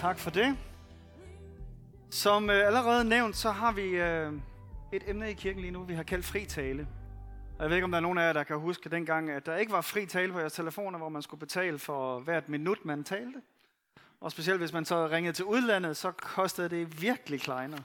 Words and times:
Tak 0.00 0.18
for 0.18 0.30
det. 0.30 0.56
Som 2.10 2.50
øh, 2.50 2.66
allerede 2.66 3.04
nævnt, 3.04 3.36
så 3.36 3.50
har 3.50 3.72
vi 3.72 3.82
øh, 3.82 4.32
et 4.92 5.02
emne 5.06 5.30
i 5.30 5.34
kirken 5.34 5.60
lige 5.60 5.70
nu, 5.70 5.82
vi 5.82 5.94
har 5.94 6.02
kaldt 6.02 6.24
fri 6.24 6.44
tale. 6.44 6.88
Og 7.58 7.62
jeg 7.62 7.70
ved 7.70 7.76
ikke, 7.76 7.84
om 7.84 7.90
der 7.90 7.98
er 7.98 8.02
nogen 8.02 8.18
af 8.18 8.26
jer, 8.26 8.32
der 8.32 8.42
kan 8.42 8.58
huske 8.58 8.88
dengang, 8.88 9.30
at 9.30 9.46
der 9.46 9.56
ikke 9.56 9.72
var 9.72 9.80
fri 9.80 10.06
tale 10.06 10.32
på 10.32 10.38
jeres 10.38 10.52
telefoner, 10.52 10.98
hvor 10.98 11.08
man 11.08 11.22
skulle 11.22 11.38
betale 11.38 11.78
for 11.78 12.20
hvert 12.20 12.48
minut, 12.48 12.84
man 12.84 13.04
talte. 13.04 13.42
Og 14.20 14.30
specielt 14.30 14.58
hvis 14.58 14.72
man 14.72 14.84
så 14.84 15.06
ringede 15.06 15.32
til 15.32 15.44
udlandet, 15.44 15.96
så 15.96 16.10
kostede 16.10 16.68
det 16.68 17.02
virkelig 17.02 17.40
kleiner. 17.40 17.78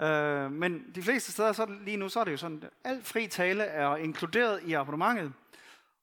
Øh, 0.00 0.52
men 0.52 0.84
de 0.94 1.02
fleste 1.02 1.32
steder 1.32 1.52
så 1.52 1.66
lige 1.84 1.96
nu, 1.96 2.08
så 2.08 2.20
er 2.20 2.24
det 2.24 2.32
jo 2.32 2.36
sådan, 2.36 2.62
at 2.62 2.70
al 2.92 3.02
fri 3.02 3.26
tale 3.26 3.64
er 3.64 3.96
inkluderet 3.96 4.62
i 4.62 4.72
abonnementet. 4.72 5.32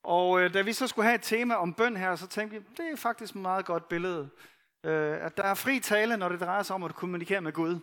Og 0.03 0.41
øh, 0.41 0.53
da 0.53 0.61
vi 0.61 0.73
så 0.73 0.87
skulle 0.87 1.05
have 1.05 1.15
et 1.15 1.21
tema 1.21 1.55
om 1.55 1.73
bøn 1.73 1.97
her, 1.97 2.15
så 2.15 2.27
tænkte 2.27 2.57
vi, 2.57 2.65
det 2.77 2.91
er 2.91 2.95
faktisk 2.95 3.35
et 3.35 3.41
meget 3.41 3.65
godt 3.65 3.89
billede. 3.89 4.29
Øh, 4.83 5.25
at 5.25 5.37
der 5.37 5.43
er 5.43 5.53
fri 5.53 5.79
tale, 5.79 6.17
når 6.17 6.29
det 6.29 6.39
drejer 6.39 6.63
sig 6.63 6.75
om 6.75 6.83
at 6.83 6.95
kommunikere 6.95 7.41
med 7.41 7.53
Gud. 7.53 7.79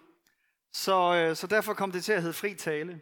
Så, 0.73 1.14
øh, 1.14 1.37
så 1.37 1.46
derfor 1.46 1.74
kom 1.74 1.92
det 1.92 2.04
til 2.04 2.12
at 2.12 2.20
hedde 2.23 2.34
fri 2.34 2.54
tale. 2.54 3.00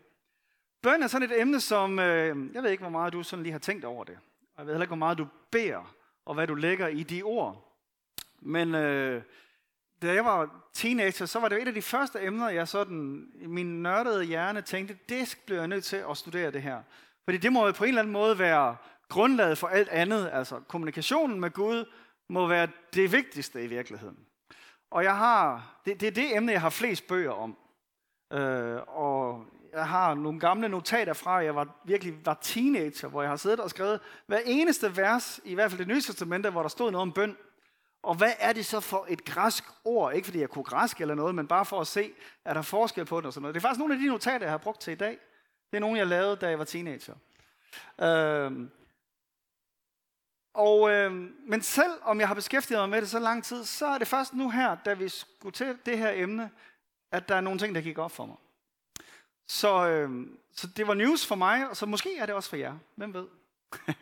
Bøn 0.82 1.02
er 1.02 1.06
sådan 1.06 1.30
et 1.30 1.40
emne, 1.40 1.60
som, 1.60 1.98
øh, 1.98 2.54
jeg 2.54 2.62
ved 2.62 2.70
ikke, 2.70 2.82
hvor 2.82 2.90
meget 2.90 3.12
du 3.12 3.22
sådan 3.22 3.42
lige 3.42 3.52
har 3.52 3.58
tænkt 3.58 3.84
over 3.84 4.04
det. 4.04 4.18
Og 4.40 4.58
jeg 4.58 4.66
ved 4.66 4.74
heller 4.74 4.84
ikke, 4.84 4.90
hvor 4.90 4.96
meget 4.96 5.18
du 5.18 5.26
beder, 5.50 5.94
og 6.24 6.34
hvad 6.34 6.46
du 6.46 6.54
lægger 6.54 6.88
i 6.88 7.02
de 7.02 7.22
ord. 7.22 7.78
Men 8.40 8.74
øh, 8.74 9.22
da 10.02 10.12
jeg 10.12 10.24
var 10.24 10.68
teenager, 10.72 11.26
så 11.26 11.40
var 11.40 11.48
det 11.48 11.62
et 11.62 11.68
af 11.68 11.74
de 11.74 11.82
første 11.82 12.22
emner, 12.22 12.48
jeg 12.48 12.68
sådan, 12.68 13.28
i 13.34 13.46
min 13.46 13.82
nørdede 13.82 14.24
hjerne 14.24 14.62
tænkte, 14.62 14.98
det 15.08 15.38
bliver 15.46 15.60
jeg 15.60 15.68
nødt 15.68 15.84
til 15.84 16.04
at 16.10 16.16
studere 16.16 16.50
det 16.50 16.62
her. 16.62 16.82
Fordi 17.24 17.38
det 17.38 17.52
må 17.52 17.66
jo 17.66 17.72
på 17.72 17.84
en 17.84 17.88
eller 17.88 18.02
anden 18.02 18.12
måde 18.12 18.38
være 18.38 18.76
grundlaget 19.08 19.58
for 19.58 19.66
alt 19.66 19.88
andet. 19.88 20.30
Altså 20.32 20.60
kommunikationen 20.68 21.40
med 21.40 21.50
Gud 21.50 21.84
må 22.28 22.46
være 22.46 22.68
det 22.94 23.12
vigtigste 23.12 23.64
i 23.64 23.66
virkeligheden. 23.66 24.18
Og 24.90 25.04
jeg 25.04 25.16
har, 25.16 25.74
det, 25.84 26.00
det 26.00 26.06
er 26.06 26.10
det 26.10 26.36
emne, 26.36 26.52
jeg 26.52 26.60
har 26.60 26.70
flest 26.70 27.06
bøger 27.06 27.32
om. 27.32 27.56
Øh, 28.32 28.80
og 28.86 29.46
jeg 29.72 29.88
har 29.88 30.14
nogle 30.14 30.40
gamle 30.40 30.68
notater 30.68 31.12
fra, 31.12 31.40
at 31.40 31.44
jeg 31.44 31.54
var, 31.54 31.68
virkelig 31.84 32.26
var 32.26 32.38
teenager, 32.42 33.08
hvor 33.08 33.22
jeg 33.22 33.30
har 33.30 33.36
siddet 33.36 33.60
og 33.60 33.70
skrevet 33.70 34.00
hver 34.26 34.40
eneste 34.44 34.96
vers, 34.96 35.40
i 35.44 35.54
hvert 35.54 35.70
fald 35.70 35.78
det 35.78 35.88
nye 35.88 36.00
testamente, 36.00 36.50
hvor 36.50 36.62
der 36.62 36.68
stod 36.68 36.90
noget 36.90 37.02
om 37.02 37.12
bøn. 37.12 37.36
Og 38.02 38.14
hvad 38.14 38.32
er 38.38 38.52
det 38.52 38.66
så 38.66 38.80
for 38.80 39.06
et 39.08 39.24
græsk 39.24 39.64
ord? 39.84 40.14
Ikke 40.14 40.26
fordi 40.26 40.40
jeg 40.40 40.48
kunne 40.48 40.64
græsk 40.64 41.00
eller 41.00 41.14
noget, 41.14 41.34
men 41.34 41.46
bare 41.46 41.64
for 41.64 41.80
at 41.80 41.86
se, 41.86 42.12
er 42.44 42.54
der 42.54 42.62
forskel 42.62 43.04
på 43.04 43.16
det 43.16 43.26
og 43.26 43.32
sådan 43.32 43.42
noget. 43.42 43.54
Det 43.54 43.60
er 43.60 43.62
faktisk 43.62 43.78
nogle 43.78 43.94
af 43.94 44.00
de 44.00 44.06
notater, 44.06 44.46
jeg 44.46 44.50
har 44.50 44.58
brugt 44.58 44.80
til 44.80 44.92
i 44.92 44.96
dag. 44.96 45.18
Det 45.70 45.76
er 45.76 45.80
nogle, 45.80 45.98
jeg 45.98 46.06
lavede, 46.06 46.36
da 46.36 46.48
jeg 46.48 46.58
var 46.58 46.64
teenager. 46.64 47.14
Øh, 48.00 48.52
og, 50.54 50.90
øh, 50.90 51.12
men 51.46 51.62
selv 51.62 51.92
om 52.02 52.20
jeg 52.20 52.28
har 52.28 52.34
beskæftiget 52.34 52.80
mig 52.80 52.88
med 52.88 53.00
det 53.00 53.10
så 53.10 53.18
lang 53.18 53.44
tid, 53.44 53.64
så 53.64 53.86
er 53.86 53.98
det 53.98 54.08
først 54.08 54.34
nu 54.34 54.50
her, 54.50 54.76
da 54.84 54.94
vi 54.94 55.08
skulle 55.08 55.52
til 55.52 55.78
det 55.86 55.98
her 55.98 56.10
emne, 56.14 56.50
at 57.12 57.28
der 57.28 57.34
er 57.34 57.40
nogle 57.40 57.58
ting, 57.58 57.74
der 57.74 57.80
gik 57.80 57.98
op 57.98 58.10
for 58.10 58.26
mig. 58.26 58.36
Så, 59.46 59.88
øh, 59.88 60.26
så 60.52 60.66
det 60.66 60.86
var 60.86 60.94
news 60.94 61.26
for 61.26 61.34
mig, 61.34 61.70
og 61.70 61.76
så 61.76 61.86
måske 61.86 62.18
er 62.18 62.26
det 62.26 62.34
også 62.34 62.48
for 62.48 62.56
jer. 62.56 62.74
Hvem 62.94 63.14
ved? 63.14 63.26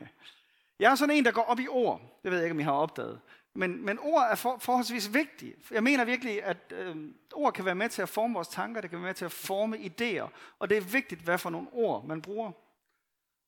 jeg 0.80 0.90
er 0.90 0.94
sådan 0.94 1.16
en, 1.16 1.24
der 1.24 1.32
går 1.32 1.42
op 1.42 1.60
i 1.60 1.68
ord. 1.68 2.00
Det 2.22 2.30
ved 2.30 2.38
jeg 2.38 2.46
ikke, 2.46 2.54
om 2.54 2.60
I 2.60 2.62
har 2.62 2.72
opdaget. 2.72 3.20
Men, 3.54 3.84
men 3.84 3.98
ord 3.98 4.26
er 4.30 4.34
for, 4.34 4.58
forholdsvis 4.58 5.14
vigtige. 5.14 5.54
Jeg 5.70 5.82
mener 5.82 6.04
virkelig, 6.04 6.44
at 6.44 6.56
øh, 6.70 6.96
ord 7.34 7.52
kan 7.52 7.64
være 7.64 7.74
med 7.74 7.88
til 7.88 8.02
at 8.02 8.08
forme 8.08 8.34
vores 8.34 8.48
tanker, 8.48 8.80
det 8.80 8.90
kan 8.90 8.98
være 8.98 9.06
med 9.06 9.14
til 9.14 9.24
at 9.24 9.32
forme 9.32 9.76
idéer, 9.76 10.28
og 10.58 10.70
det 10.70 10.76
er 10.76 10.80
vigtigt, 10.80 11.20
hvad 11.20 11.38
for 11.38 11.50
nogle 11.50 11.68
ord 11.72 12.04
man 12.04 12.22
bruger. 12.22 12.52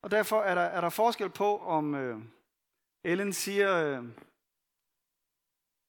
Og 0.02 0.10
derfor 0.10 0.42
er 0.42 0.54
der, 0.54 0.62
er 0.62 0.80
der 0.80 0.88
forskel 0.88 1.28
på, 1.28 1.58
om 1.58 1.94
øh, 1.94 2.18
Ellen 3.04 3.32
siger, 3.32 3.74
øh, 3.74 4.04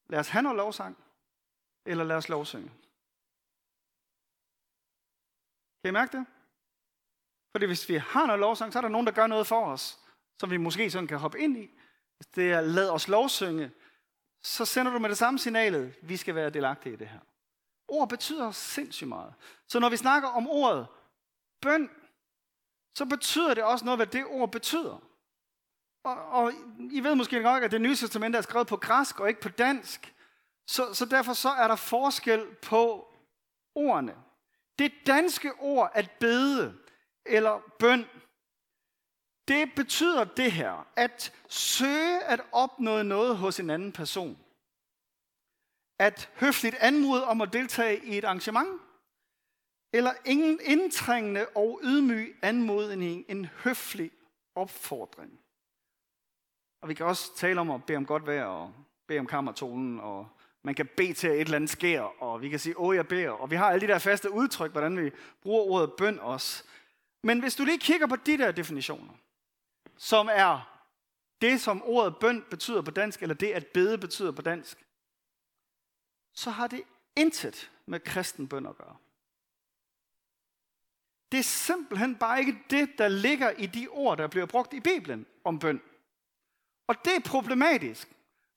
lad 0.09 0.19
os 0.19 0.29
have 0.29 0.43
noget 0.43 0.57
lovsang, 0.57 0.97
eller 1.85 2.03
lad 2.03 2.15
os 2.15 2.29
lovsynge. 2.29 2.71
Kan 5.83 5.89
I 5.89 5.91
mærke 5.91 6.17
det? 6.17 6.25
Fordi 7.51 7.65
hvis 7.65 7.89
vi 7.89 7.95
har 7.95 8.25
noget 8.25 8.39
lovsang, 8.39 8.73
så 8.73 8.79
er 8.79 8.81
der 8.81 8.89
nogen, 8.89 9.07
der 9.07 9.13
gør 9.13 9.27
noget 9.27 9.47
for 9.47 9.65
os, 9.65 9.99
som 10.39 10.51
vi 10.51 10.57
måske 10.57 10.91
sådan 10.91 11.07
kan 11.07 11.17
hoppe 11.17 11.39
ind 11.39 11.57
i. 11.57 11.69
Hvis 12.17 12.27
det 12.27 12.51
er, 12.51 12.61
lad 12.61 12.89
os 12.89 13.07
lovsynge, 13.07 13.71
så 14.43 14.65
sender 14.65 14.91
du 14.91 14.99
med 14.99 15.09
det 15.09 15.17
samme 15.17 15.39
signalet, 15.39 15.95
vi 16.01 16.17
skal 16.17 16.35
være 16.35 16.49
delagtige 16.49 16.93
i 16.93 16.95
det 16.95 17.07
her. 17.07 17.19
Ord 17.87 18.09
betyder 18.09 18.51
sindssygt 18.51 19.07
meget. 19.07 19.33
Så 19.67 19.79
når 19.79 19.89
vi 19.89 19.97
snakker 19.97 20.29
om 20.29 20.47
ordet 20.47 20.87
bøn, 21.61 21.89
så 22.95 23.05
betyder 23.05 23.53
det 23.53 23.63
også 23.63 23.85
noget, 23.85 23.97
hvad 23.97 24.07
det 24.07 24.25
ord 24.25 24.51
betyder. 24.51 25.14
Og, 26.05 26.25
og 26.25 26.53
I 26.91 26.99
ved 26.99 27.15
måske 27.15 27.39
nok, 27.39 27.63
at 27.63 27.71
det 27.71 27.81
nye 27.81 27.95
testament 27.95 28.35
er 28.35 28.41
skrevet 28.41 28.67
på 28.67 28.77
græsk 28.77 29.19
og 29.19 29.29
ikke 29.29 29.41
på 29.41 29.49
dansk. 29.49 30.13
Så, 30.67 30.93
så 30.93 31.05
derfor 31.05 31.33
så 31.33 31.49
er 31.49 31.67
der 31.67 31.75
forskel 31.75 32.55
på 32.61 33.13
ordene. 33.75 34.15
Det 34.79 34.91
danske 35.07 35.53
ord 35.59 35.91
at 35.93 36.11
bede 36.19 36.77
eller 37.25 37.61
bøn, 37.79 38.05
det 39.47 39.71
betyder 39.75 40.23
det 40.23 40.51
her, 40.51 40.87
at 40.95 41.33
søge 41.49 42.23
at 42.23 42.41
opnå 42.51 43.03
noget 43.03 43.37
hos 43.37 43.59
en 43.59 43.69
anden 43.69 43.91
person. 43.91 44.37
At 45.99 46.31
høfligt 46.35 46.75
anmode 46.75 47.23
om 47.23 47.41
at 47.41 47.53
deltage 47.53 48.05
i 48.05 48.17
et 48.17 48.23
arrangement, 48.23 48.81
eller 49.93 50.13
ingen 50.25 50.59
indtrængende 50.63 51.47
og 51.55 51.79
ydmyg 51.83 52.39
anmodning, 52.41 53.25
en 53.27 53.45
høflig 53.45 54.11
opfordring. 54.55 55.44
Og 56.85 56.89
vi 56.89 56.93
kan 56.93 57.05
også 57.05 57.35
tale 57.35 57.61
om 57.61 57.71
at 57.71 57.85
bede 57.85 57.97
om 57.97 58.05
godt 58.05 58.27
vejr, 58.27 58.45
og 58.45 58.73
bede 59.07 59.19
om 59.19 59.27
kammertonen, 59.27 59.99
og 59.99 60.27
man 60.61 60.75
kan 60.75 60.89
bede 60.97 61.13
til, 61.13 61.27
at 61.27 61.33
et 61.33 61.41
eller 61.41 61.55
andet 61.55 61.69
sker, 61.69 62.01
og 62.01 62.41
vi 62.41 62.49
kan 62.49 62.59
sige, 62.59 62.79
åh, 62.79 62.95
jeg 62.95 63.07
beder. 63.07 63.29
Og 63.29 63.51
vi 63.51 63.55
har 63.55 63.69
alle 63.69 63.87
de 63.87 63.93
der 63.93 63.99
faste 63.99 64.31
udtryk, 64.31 64.71
hvordan 64.71 64.97
vi 64.97 65.11
bruger 65.41 65.63
ordet 65.63 65.93
bøn 65.93 66.19
også. 66.19 66.63
Men 67.23 67.39
hvis 67.39 67.55
du 67.55 67.65
lige 67.65 67.79
kigger 67.79 68.07
på 68.07 68.15
de 68.15 68.37
der 68.37 68.51
definitioner, 68.51 69.13
som 69.97 70.29
er 70.31 70.81
det, 71.41 71.61
som 71.61 71.81
ordet 71.85 72.17
bøn 72.17 72.45
betyder 72.49 72.81
på 72.81 72.91
dansk, 72.91 73.21
eller 73.21 73.35
det, 73.35 73.51
at 73.51 73.67
bede 73.67 73.97
betyder 73.97 74.31
på 74.31 74.41
dansk, 74.41 74.85
så 76.33 76.49
har 76.49 76.67
det 76.67 76.81
intet 77.15 77.71
med 77.85 77.99
kristen 77.99 78.47
bøn 78.47 78.65
at 78.65 78.77
gøre. 78.77 78.95
Det 81.31 81.39
er 81.39 81.43
simpelthen 81.43 82.15
bare 82.15 82.39
ikke 82.39 82.57
det, 82.69 82.89
der 82.97 83.07
ligger 83.07 83.49
i 83.49 83.65
de 83.65 83.87
ord, 83.87 84.17
der 84.17 84.27
bliver 84.27 84.45
brugt 84.45 84.73
i 84.73 84.79
Bibelen 84.79 85.25
om 85.43 85.59
bøn. 85.59 85.81
Og 86.87 87.05
det 87.05 87.15
er 87.15 87.29
problematisk. 87.29 88.09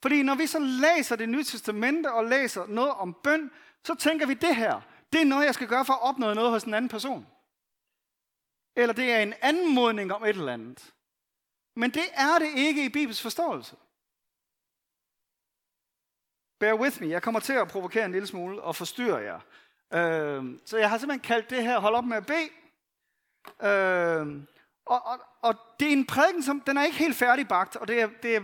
Fordi 0.02 0.22
når 0.22 0.34
vi 0.34 0.46
så 0.46 0.58
læser 0.58 1.16
det 1.16 1.28
nye 1.28 1.44
testamente 1.44 2.12
og 2.12 2.24
læser 2.24 2.66
noget 2.66 2.90
om 2.90 3.14
bøn, 3.14 3.50
så 3.84 3.94
tænker 3.94 4.26
vi 4.26 4.34
det 4.34 4.56
her. 4.56 4.80
Det 5.12 5.20
er 5.20 5.24
noget, 5.24 5.46
jeg 5.46 5.54
skal 5.54 5.68
gøre 5.68 5.84
for 5.84 5.92
at 5.92 6.02
opnå 6.02 6.34
noget 6.34 6.50
hos 6.50 6.64
en 6.64 6.74
anden 6.74 6.88
person. 6.88 7.26
Eller 8.76 8.94
det 8.94 9.12
er 9.12 9.18
en 9.18 9.34
anmodning 9.42 10.12
om 10.12 10.24
et 10.24 10.28
eller 10.28 10.52
andet. 10.52 10.94
Men 11.76 11.90
det 11.90 12.04
er 12.14 12.38
det 12.38 12.48
ikke 12.56 12.84
i 12.84 12.88
Bibels 12.88 13.22
forståelse. 13.22 13.76
Bear 16.58 16.74
with 16.74 17.02
me. 17.02 17.08
Jeg 17.08 17.22
kommer 17.22 17.40
til 17.40 17.52
at 17.52 17.68
provokere 17.68 18.04
en 18.04 18.12
lille 18.12 18.26
smule 18.26 18.62
og 18.62 18.76
forstyrre 18.76 19.16
jer. 19.16 19.40
Øh, 19.92 20.58
så 20.64 20.78
jeg 20.78 20.90
har 20.90 20.98
simpelthen 20.98 21.26
kaldt 21.26 21.50
det 21.50 21.62
her, 21.62 21.78
hold 21.78 21.94
op 21.94 22.04
med 22.04 22.16
at 22.16 22.26
bede. 22.26 22.48
Øh, 23.62 24.42
og, 24.88 25.06
og, 25.06 25.20
og 25.42 25.54
det 25.80 25.88
er 25.88 25.92
en 25.92 26.06
prædiken, 26.06 26.42
som 26.42 26.60
den 26.60 26.76
er 26.76 26.84
ikke 26.84 26.98
helt 26.98 27.16
færdigbagt, 27.16 27.76
og 27.76 27.88
det 27.88 28.00
er, 28.00 28.08
det 28.22 28.36
er, 28.36 28.40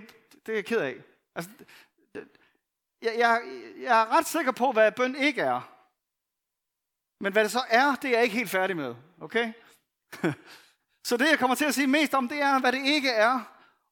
det 0.46 0.52
er 0.52 0.54
jeg 0.54 0.64
ked 0.64 0.78
af. 0.78 0.96
Altså, 1.34 1.50
det, 2.14 2.28
jeg, 3.02 3.14
jeg, 3.18 3.42
jeg 3.80 4.00
er 4.00 4.18
ret 4.18 4.26
sikker 4.26 4.52
på, 4.52 4.72
hvad 4.72 4.92
bøn 4.92 5.16
ikke 5.16 5.40
er. 5.40 5.70
Men 7.20 7.32
hvad 7.32 7.44
det 7.44 7.52
så 7.52 7.62
er, 7.68 7.94
det 7.94 8.08
er 8.08 8.14
jeg 8.14 8.22
ikke 8.22 8.36
helt 8.36 8.50
færdig 8.50 8.76
med. 8.76 8.94
Okay? 9.20 9.52
så 11.08 11.16
det, 11.16 11.30
jeg 11.30 11.38
kommer 11.38 11.56
til 11.56 11.64
at 11.64 11.74
sige 11.74 11.86
mest 11.86 12.14
om, 12.14 12.28
det 12.28 12.42
er, 12.42 12.60
hvad 12.60 12.72
det 12.72 12.86
ikke 12.86 13.10
er. 13.10 13.40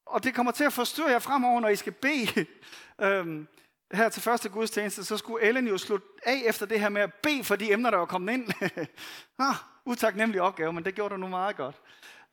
Og 0.05 0.23
det 0.23 0.35
kommer 0.35 0.51
til 0.51 0.63
at 0.63 0.73
forstyrre 0.73 1.09
jer 1.09 1.19
fremover, 1.19 1.59
når 1.59 1.69
I 1.69 1.75
skal 1.75 1.93
bede. 1.93 2.45
øhm, 3.05 3.47
her 3.93 4.09
til 4.09 4.21
første 4.21 4.49
gudstjeneste, 4.49 5.03
så 5.03 5.17
skulle 5.17 5.45
Ellen 5.45 5.67
jo 5.67 5.77
slutte 5.77 6.07
af 6.25 6.41
efter 6.45 6.65
det 6.65 6.79
her 6.79 6.89
med 6.89 7.01
at 7.01 7.13
bede 7.13 7.43
for 7.43 7.55
de 7.55 7.71
emner, 7.71 7.89
der 7.89 7.97
var 7.97 8.05
kommet 8.05 8.33
ind. 8.33 8.49
ah, 9.39 9.55
utaknemmelig 9.85 10.41
opgave, 10.41 10.73
men 10.73 10.85
det 10.85 10.95
gjorde 10.95 11.13
du 11.13 11.19
nu 11.19 11.27
meget 11.27 11.55
godt. 11.55 11.81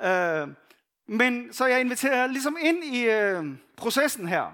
Øh, 0.03 0.49
men 1.07 1.53
så 1.53 1.67
jeg 1.67 1.81
inviterer 1.81 2.27
ligesom 2.27 2.57
ind 2.61 2.85
i 2.85 3.05
øh, 3.05 3.45
processen 3.77 4.29
her, 4.29 4.53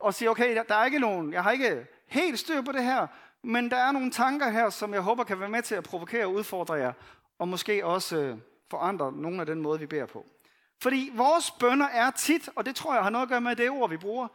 og 0.00 0.14
siger, 0.14 0.30
okay, 0.30 0.58
der 0.68 0.74
er 0.74 0.84
ikke 0.84 0.98
nogen, 0.98 1.32
jeg 1.32 1.42
har 1.42 1.50
ikke 1.50 1.86
helt 2.06 2.38
styr 2.38 2.62
på 2.62 2.72
det 2.72 2.84
her, 2.84 3.06
men 3.42 3.70
der 3.70 3.76
er 3.76 3.92
nogle 3.92 4.10
tanker 4.10 4.50
her, 4.50 4.70
som 4.70 4.94
jeg 4.94 5.00
håber 5.00 5.24
kan 5.24 5.40
være 5.40 5.48
med 5.48 5.62
til 5.62 5.74
at 5.74 5.84
provokere 5.84 6.24
og 6.24 6.32
udfordre 6.32 6.74
jer, 6.74 6.92
og 7.38 7.48
måske 7.48 7.86
også 7.86 8.16
øh, 8.16 8.36
forandre 8.70 9.12
nogle 9.12 9.40
af 9.40 9.46
den 9.46 9.62
måde, 9.62 9.78
vi 9.78 9.86
beder 9.86 10.06
på. 10.06 10.26
Fordi 10.82 11.10
vores 11.14 11.50
bønder 11.50 11.86
er 11.86 12.10
tit, 12.10 12.48
og 12.56 12.66
det 12.66 12.76
tror 12.76 12.94
jeg 12.94 13.02
har 13.02 13.10
noget 13.10 13.22
at 13.22 13.28
gøre 13.28 13.40
med 13.40 13.56
det 13.56 13.70
ord, 13.70 13.90
vi 13.90 13.96
bruger, 13.96 14.28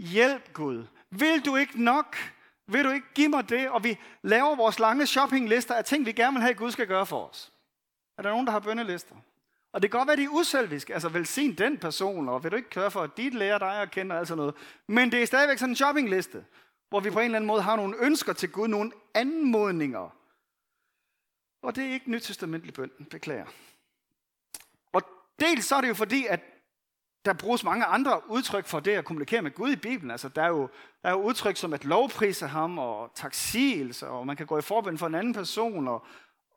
hjælp 0.00 0.52
Gud. 0.52 0.84
Vil 1.10 1.44
du 1.44 1.56
ikke 1.56 1.84
nok? 1.84 2.16
Vil 2.66 2.84
du 2.84 2.90
ikke 2.90 3.06
give 3.14 3.28
mig 3.28 3.48
det? 3.48 3.68
Og 3.68 3.84
vi 3.84 3.98
laver 4.22 4.56
vores 4.56 4.78
lange 4.78 5.06
shoppinglister 5.06 5.74
af 5.74 5.84
ting, 5.84 6.06
vi 6.06 6.12
gerne 6.12 6.32
vil 6.32 6.40
have, 6.40 6.50
at 6.50 6.56
Gud 6.56 6.70
skal 6.70 6.86
gøre 6.86 7.06
for 7.06 7.28
os. 7.28 7.52
Er 8.18 8.22
der 8.22 8.30
nogen, 8.30 8.46
der 8.46 8.52
har 8.52 8.60
bønnelister? 8.60 9.14
Og 9.72 9.82
det 9.82 9.90
kan 9.90 9.98
godt 9.98 10.06
være, 10.06 10.12
at 10.12 10.18
de 10.18 10.24
er 10.24 10.28
uselviske. 10.28 10.94
Altså 10.94 11.08
velsign 11.08 11.54
den 11.54 11.78
person, 11.78 12.28
og 12.28 12.44
vil 12.44 12.50
du 12.50 12.56
ikke 12.56 12.70
køre 12.70 12.90
for, 12.90 13.02
at 13.02 13.16
dit 13.16 13.34
lærer 13.34 13.58
dig 13.58 13.82
at 13.82 13.90
kende 13.90 14.12
og 14.12 14.18
alt 14.18 14.28
sådan 14.28 14.38
noget. 14.38 14.54
Men 14.86 15.12
det 15.12 15.22
er 15.22 15.26
stadigvæk 15.26 15.58
sådan 15.58 15.70
en 15.70 15.76
shoppingliste. 15.76 16.44
hvor 16.88 17.00
vi 17.00 17.10
på 17.10 17.18
en 17.18 17.24
eller 17.24 17.36
anden 17.36 17.46
måde 17.46 17.62
har 17.62 17.76
nogle 17.76 17.96
ønsker 18.00 18.32
til 18.32 18.52
Gud, 18.52 18.68
nogle 18.68 18.92
anmodninger. 19.14 20.14
Og 21.62 21.76
det 21.76 21.84
er 21.84 21.92
ikke 21.92 22.10
nytestamentlig 22.10 22.74
bøn, 22.74 22.90
beklager. 23.10 23.46
Og 24.92 25.02
dels 25.40 25.64
så 25.64 25.76
er 25.76 25.80
det 25.80 25.88
jo 25.88 25.94
fordi, 25.94 26.26
at 26.26 26.40
der 27.24 27.32
bruges 27.32 27.64
mange 27.64 27.84
andre 27.84 28.30
udtryk 28.30 28.66
for 28.66 28.80
det 28.80 28.90
at 28.90 29.04
kommunikere 29.04 29.42
med 29.42 29.50
Gud 29.50 29.72
i 29.72 29.76
Bibelen. 29.76 30.10
Altså, 30.10 30.28
der 30.28 30.42
er 30.42 30.48
jo, 30.48 30.68
der 31.02 31.08
er 31.08 31.12
jo 31.12 31.22
udtryk 31.22 31.56
som 31.56 31.72
at 31.72 31.84
lovprise 31.84 32.46
ham 32.46 32.78
og 32.78 33.10
taksigelse, 33.14 34.08
og 34.08 34.26
man 34.26 34.36
kan 34.36 34.46
gå 34.46 34.58
i 34.58 34.62
forbøn 34.62 34.98
for 34.98 35.06
en 35.06 35.14
anden 35.14 35.32
person, 35.32 35.88
og, 35.88 36.06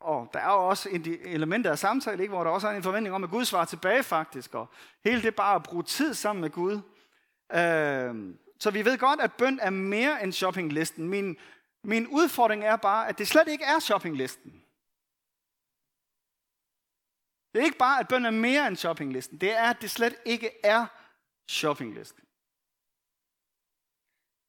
og 0.02 0.30
der 0.34 0.40
er 0.40 0.54
jo 0.54 0.68
også 0.68 0.90
elementer 1.26 1.72
af 1.72 1.80
samtale, 1.80 2.22
ikke, 2.22 2.34
hvor 2.34 2.44
der 2.44 2.52
også 2.52 2.68
er 2.68 2.72
en 2.72 2.84
forventning 2.84 3.16
om, 3.16 3.24
at 3.24 3.30
Gud 3.30 3.46
svarer 3.46 3.66
tilbage 3.66 4.04
faktisk, 4.04 4.56
og 4.56 4.68
hele 5.04 5.22
det 5.22 5.36
bare 5.36 5.56
at 5.56 5.64
bruge 5.64 5.84
tid 5.84 6.14
sammen 6.14 6.42
med 6.42 6.50
Gud. 6.50 6.82
Øh, 7.54 8.36
så 8.60 8.72
vi 8.72 8.86
ved 8.86 8.98
godt, 8.98 9.22
at 9.22 9.34
bøn 9.34 9.60
er 9.62 9.70
mere 9.70 10.24
end 10.24 10.34
shoppinglisten. 10.34 11.10
Min, 11.10 11.38
min 11.84 12.08
udfordring 12.08 12.64
er 12.64 12.76
bare, 12.76 13.08
at 13.08 13.18
det 13.18 13.28
slet 13.28 13.48
ikke 13.48 13.64
er 13.64 13.80
shoppinglisten. 13.80 14.52
Det 17.54 17.60
er 17.60 17.66
ikke 17.66 17.78
bare, 17.78 18.00
at 18.00 18.08
bøn 18.08 18.26
er 18.26 18.32
mere 18.32 18.68
end 18.68 18.76
shoppinglisten. 18.76 19.38
Det 19.38 19.58
er, 19.58 19.70
at 19.70 19.82
det 19.82 19.92
slet 19.92 20.16
ikke 20.26 20.52
er 20.64 20.86
shoppinglisten. 21.48 22.24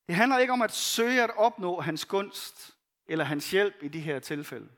Det 0.06 0.14
handler 0.14 0.38
ikke 0.38 0.52
om 0.52 0.62
at 0.62 0.72
søge 0.72 1.22
at 1.22 1.36
opnå 1.36 1.80
hans 1.80 2.04
gunst, 2.04 2.76
eller 3.06 3.24
hans 3.24 3.50
hjælp 3.50 3.82
i 3.82 3.88
de 3.88 4.00
her 4.00 4.18
tilfælde, 4.18 4.68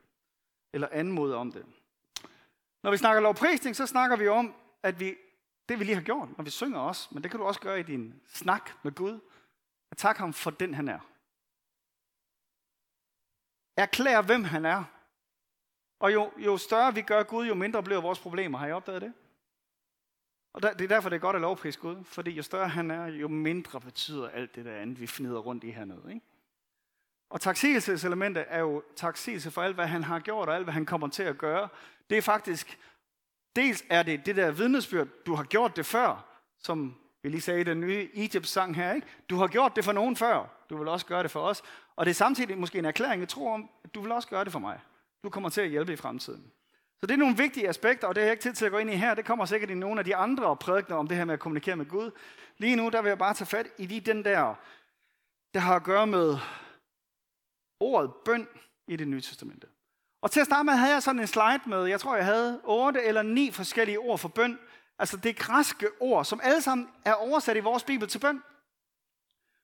eller 0.74 0.88
anmoder 0.92 1.36
om 1.36 1.52
det. 1.52 1.66
Når 2.82 2.90
vi 2.90 2.96
snakker 2.96 3.22
lovprisning, 3.22 3.76
så 3.76 3.86
snakker 3.86 4.16
vi 4.16 4.28
om, 4.28 4.54
at 4.82 5.00
vi, 5.00 5.14
det 5.68 5.78
vi 5.78 5.84
lige 5.84 5.94
har 5.94 6.02
gjort, 6.02 6.28
når 6.36 6.44
vi 6.44 6.50
synger 6.50 6.80
også, 6.80 7.08
men 7.10 7.22
det 7.22 7.30
kan 7.30 7.40
du 7.40 7.46
også 7.46 7.60
gøre 7.60 7.80
i 7.80 7.82
din 7.82 8.20
snak 8.26 8.70
med 8.82 8.92
Gud, 8.92 9.20
at 9.90 9.96
takke 9.96 10.20
ham 10.20 10.32
for 10.32 10.50
den 10.50 10.74
han 10.74 10.88
er. 10.88 10.98
Erklær, 13.76 14.22
hvem 14.22 14.44
han 14.44 14.64
er, 14.64 14.84
og 15.98 16.12
jo, 16.12 16.32
jo 16.36 16.56
større 16.56 16.94
vi 16.94 17.02
gør 17.02 17.22
Gud, 17.22 17.46
jo 17.46 17.54
mindre 17.54 17.82
bliver 17.82 18.00
vores 18.00 18.18
problemer. 18.18 18.58
Har 18.58 18.66
I 18.66 18.72
opdaget 18.72 19.02
det? 19.02 19.12
Og 20.52 20.62
der, 20.62 20.72
det 20.72 20.84
er 20.84 20.88
derfor, 20.88 21.08
det 21.08 21.16
er 21.16 21.20
godt 21.20 21.36
at 21.36 21.42
lovprise 21.42 21.80
Gud. 21.80 22.04
Fordi 22.04 22.30
jo 22.30 22.42
større 22.42 22.68
han 22.68 22.90
er, 22.90 23.06
jo 23.06 23.28
mindre 23.28 23.80
betyder 23.80 24.28
alt 24.28 24.54
det 24.54 24.64
der 24.64 24.76
andet, 24.76 25.00
vi 25.00 25.06
fnider 25.06 25.38
rundt 25.38 25.64
i 25.64 25.70
hernede. 25.70 26.14
Ikke? 26.14 26.26
Og 27.34 27.40
taksigelseselementet 27.40 28.44
er 28.48 28.58
jo 28.58 28.82
taksigelse 28.96 29.50
for 29.50 29.62
alt, 29.62 29.74
hvad 29.74 29.86
han 29.86 30.04
har 30.04 30.18
gjort, 30.18 30.48
og 30.48 30.54
alt, 30.54 30.64
hvad 30.64 30.74
han 30.74 30.86
kommer 30.86 31.08
til 31.08 31.22
at 31.22 31.38
gøre. 31.38 31.68
Det 32.10 32.18
er 32.18 32.22
faktisk, 32.22 32.78
dels 33.56 33.84
er 33.90 34.02
det 34.02 34.26
det 34.26 34.36
der 34.36 34.50
vidnesbyrd, 34.50 35.06
du 35.26 35.34
har 35.34 35.44
gjort 35.44 35.76
det 35.76 35.86
før, 35.86 36.24
som 36.58 36.94
vi 37.22 37.28
lige 37.28 37.40
sagde 37.40 37.60
i 37.60 37.64
den 37.64 37.80
nye 37.80 38.08
Egypt-sang 38.14 38.76
her. 38.76 38.92
Ikke? 38.92 39.06
Du 39.30 39.36
har 39.36 39.46
gjort 39.46 39.76
det 39.76 39.84
for 39.84 39.92
nogen 39.92 40.16
før, 40.16 40.46
du 40.70 40.76
vil 40.76 40.88
også 40.88 41.06
gøre 41.06 41.22
det 41.22 41.30
for 41.30 41.40
os. 41.40 41.62
Og 41.96 42.06
det 42.06 42.10
er 42.10 42.14
samtidig 42.14 42.58
måske 42.58 42.78
en 42.78 42.84
erklæring, 42.84 43.20
jeg 43.20 43.28
tror 43.28 43.54
om, 43.54 43.70
at 43.84 43.94
du 43.94 44.00
vil 44.00 44.12
også 44.12 44.28
gøre 44.28 44.44
det 44.44 44.52
for 44.52 44.58
mig. 44.58 44.80
Du 45.24 45.30
kommer 45.30 45.48
til 45.48 45.60
at 45.60 45.68
hjælpe 45.68 45.92
i 45.92 45.96
fremtiden. 45.96 46.52
Så 47.00 47.06
det 47.06 47.10
er 47.10 47.18
nogle 47.18 47.36
vigtige 47.36 47.68
aspekter, 47.68 48.08
og 48.08 48.14
det 48.14 48.20
har 48.20 48.26
jeg 48.26 48.32
ikke 48.32 48.42
tid 48.42 48.52
til 48.52 48.66
at 48.66 48.72
gå 48.72 48.78
ind 48.78 48.90
i 48.90 48.96
her. 48.96 49.14
Det 49.14 49.24
kommer 49.24 49.44
sikkert 49.44 49.70
i 49.70 49.74
nogle 49.74 49.98
af 49.98 50.04
de 50.04 50.16
andre 50.16 50.56
prædikner 50.56 50.96
om 50.96 51.08
det 51.08 51.16
her 51.16 51.24
med 51.24 51.34
at 51.34 51.40
kommunikere 51.40 51.76
med 51.76 51.86
Gud. 51.86 52.10
Lige 52.58 52.76
nu, 52.76 52.88
der 52.88 53.02
vil 53.02 53.08
jeg 53.08 53.18
bare 53.18 53.34
tage 53.34 53.46
fat 53.46 53.66
i 53.78 53.86
de, 53.86 54.00
den 54.00 54.24
der, 54.24 54.54
der 55.54 55.60
har 55.60 55.76
at 55.76 55.82
gøre 55.82 56.06
med 56.06 56.38
ordet 57.84 58.10
bøn 58.24 58.48
i 58.88 58.96
det 58.96 59.08
nye 59.08 59.20
testamente. 59.20 59.66
Og 60.22 60.30
til 60.30 60.40
at 60.40 60.46
starte 60.46 60.64
med 60.64 60.74
havde 60.74 60.92
jeg 60.92 61.02
sådan 61.02 61.20
en 61.20 61.26
slide 61.26 61.60
med, 61.66 61.84
jeg 61.84 62.00
tror 62.00 62.16
jeg 62.16 62.24
havde 62.24 62.60
otte 62.64 63.02
eller 63.02 63.22
ni 63.22 63.50
forskellige 63.50 63.98
ord 63.98 64.18
for 64.18 64.28
bøn. 64.28 64.58
Altså 64.98 65.16
det 65.16 65.36
græske 65.36 65.88
ord, 66.00 66.24
som 66.24 66.40
alle 66.42 66.62
sammen 66.62 66.88
er 67.04 67.12
oversat 67.12 67.56
i 67.56 67.60
vores 67.60 67.84
bibel 67.84 68.08
til 68.08 68.18
bøn. 68.18 68.42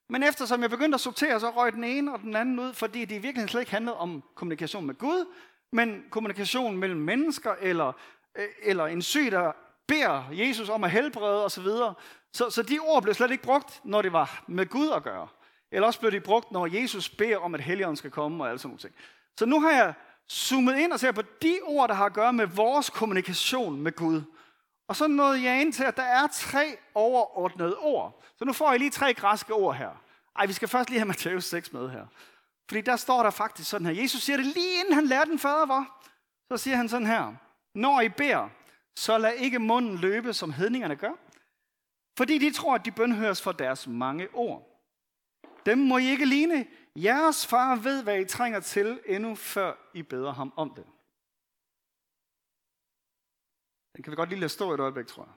Men 0.08 0.22
eftersom 0.22 0.62
jeg 0.62 0.70
begyndte 0.70 0.94
at 0.94 1.00
sortere, 1.00 1.40
så 1.40 1.50
røg 1.50 1.72
den 1.72 1.84
ene 1.84 2.12
og 2.12 2.20
den 2.20 2.36
anden 2.36 2.58
ud, 2.58 2.72
fordi 2.72 3.00
det 3.00 3.14
i 3.14 3.18
virkeligheden 3.18 3.48
slet 3.48 3.60
ikke 3.60 3.72
handlede 3.72 3.96
om 3.96 4.22
kommunikation 4.34 4.86
med 4.86 4.94
Gud, 4.94 5.34
men 5.72 6.04
kommunikation 6.10 6.76
mellem 6.76 7.00
mennesker, 7.00 7.54
eller, 7.60 7.92
øh, 8.38 8.48
eller 8.62 8.86
en 8.86 9.02
syg, 9.02 9.28
der 9.30 9.52
beder 9.86 10.24
Jesus 10.32 10.68
om 10.68 10.84
at 10.84 10.90
helbrede 10.90 11.44
osv. 11.44 11.66
Så, 12.32 12.50
så 12.50 12.62
de 12.62 12.78
ord 12.78 13.02
blev 13.02 13.14
slet 13.14 13.30
ikke 13.30 13.42
brugt, 13.42 13.80
når 13.84 14.02
det 14.02 14.12
var 14.12 14.44
med 14.48 14.66
Gud 14.66 14.90
at 14.90 15.02
gøre. 15.02 15.28
Eller 15.72 15.86
også 15.86 15.98
bliver 15.98 16.10
de 16.10 16.20
brugt, 16.20 16.52
når 16.52 16.66
Jesus 16.66 17.08
beder 17.08 17.36
om, 17.36 17.54
at 17.54 17.60
Helligånden 17.60 17.96
skal 17.96 18.10
komme 18.10 18.44
og 18.44 18.50
alt 18.50 18.60
sådan 18.60 18.68
nogle 18.68 18.78
ting. 18.78 18.94
Så 19.38 19.46
nu 19.46 19.60
har 19.60 19.70
jeg 19.70 19.94
zoomet 20.30 20.78
ind 20.78 20.92
og 20.92 21.00
ser 21.00 21.12
på 21.12 21.22
de 21.42 21.58
ord, 21.62 21.88
der 21.88 21.94
har 21.94 22.04
at 22.04 22.12
gøre 22.12 22.32
med 22.32 22.46
vores 22.46 22.90
kommunikation 22.90 23.80
med 23.80 23.92
Gud. 23.92 24.22
Og 24.88 24.96
så 24.96 25.06
nåede 25.06 25.42
jeg 25.42 25.60
ind 25.60 25.72
til, 25.72 25.84
at 25.84 25.96
der 25.96 26.02
er 26.02 26.26
tre 26.32 26.76
overordnede 26.94 27.76
ord. 27.78 28.22
Så 28.38 28.44
nu 28.44 28.52
får 28.52 28.70
jeg 28.70 28.78
lige 28.78 28.90
tre 28.90 29.14
græske 29.14 29.52
ord 29.52 29.76
her. 29.76 30.02
Ej, 30.36 30.46
vi 30.46 30.52
skal 30.52 30.68
først 30.68 30.90
lige 30.90 30.98
have 30.98 31.06
Matthæus 31.06 31.44
6 31.44 31.72
med 31.72 31.90
her. 31.90 32.06
Fordi 32.68 32.80
der 32.80 32.96
står 32.96 33.22
der 33.22 33.30
faktisk 33.30 33.70
sådan 33.70 33.86
her. 33.86 34.02
Jesus 34.02 34.22
siger 34.22 34.36
det 34.36 34.46
lige 34.46 34.80
inden 34.80 34.94
han 34.94 35.06
lærer 35.06 35.24
den 35.24 35.38
fader 35.38 35.66
var. 35.66 36.06
Så 36.50 36.56
siger 36.56 36.76
han 36.76 36.88
sådan 36.88 37.06
her. 37.06 37.34
Når 37.74 38.00
I 38.00 38.08
beder, 38.08 38.48
så 38.96 39.18
lad 39.18 39.32
ikke 39.32 39.58
munden 39.58 39.96
løbe, 39.96 40.32
som 40.32 40.52
hedningerne 40.52 40.96
gør. 40.96 41.12
Fordi 42.16 42.38
de 42.38 42.52
tror, 42.52 42.74
at 42.74 42.84
de 42.84 42.90
bønhøres 42.90 43.42
for 43.42 43.52
deres 43.52 43.86
mange 43.86 44.28
ord. 44.34 44.69
Dem 45.66 45.78
må 45.78 45.98
I 45.98 46.04
ikke 46.04 46.24
ligne. 46.24 46.68
Jeres 46.96 47.46
far 47.46 47.76
ved, 47.76 48.02
hvad 48.02 48.20
I 48.20 48.24
trænger 48.24 48.60
til, 48.60 49.02
endnu 49.06 49.34
før 49.34 49.90
I 49.94 50.02
beder 50.02 50.32
ham 50.32 50.52
om 50.56 50.74
det. 50.74 50.86
Den 53.94 54.02
kan 54.02 54.10
vi 54.10 54.16
godt 54.16 54.28
lige 54.28 54.40
lade 54.40 54.56
stå 54.58 54.74
et 54.74 54.80
øjeblik, 54.80 55.06
tror 55.06 55.24
jeg. 55.24 55.34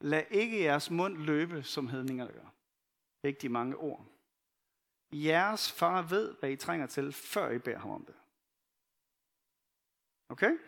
Lad 0.00 0.24
ikke 0.30 0.62
jeres 0.62 0.90
mund 0.90 1.16
løbe, 1.16 1.62
som 1.62 1.88
hedninger 1.88 2.32
gør. 2.32 2.48
Ikke 3.24 3.40
de 3.40 3.48
mange 3.48 3.76
ord. 3.76 4.06
Jeres 5.12 5.72
far 5.72 6.02
ved, 6.02 6.34
hvad 6.38 6.50
I 6.50 6.56
trænger 6.56 6.86
til, 6.86 7.12
før 7.12 7.50
I 7.50 7.58
beder 7.58 7.78
ham 7.78 7.90
om 7.90 8.04
det. 8.04 8.14
Okay? 10.28 10.58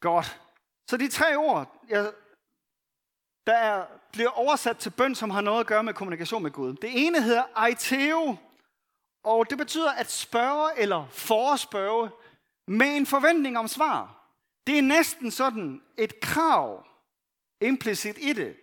Godt. 0.00 0.28
Så 0.90 0.96
de 0.96 1.08
tre 1.08 1.36
ord, 1.36 1.86
jeg, 1.88 2.14
der 3.46 3.52
er, 3.52 3.86
bliver 4.12 4.30
oversat 4.30 4.78
til 4.78 4.90
bøn, 4.90 5.14
som 5.14 5.30
har 5.30 5.40
noget 5.40 5.60
at 5.60 5.66
gøre 5.66 5.82
med 5.82 5.94
kommunikation 5.94 6.42
med 6.42 6.50
Gud. 6.50 6.74
Det 6.74 7.06
ene 7.06 7.22
hedder 7.22 7.44
aiteo, 7.56 8.36
og 9.24 9.50
det 9.50 9.58
betyder 9.58 9.92
at 9.92 10.10
spørge 10.10 10.78
eller 10.78 11.06
forespørge 11.10 12.10
med 12.66 12.96
en 12.96 13.06
forventning 13.06 13.58
om 13.58 13.68
svar. 13.68 14.16
Det 14.66 14.78
er 14.78 14.82
næsten 14.82 15.30
sådan 15.30 15.82
et 15.96 16.20
krav 16.20 16.86
implicit 17.60 18.18
i 18.18 18.32
det. 18.32 18.56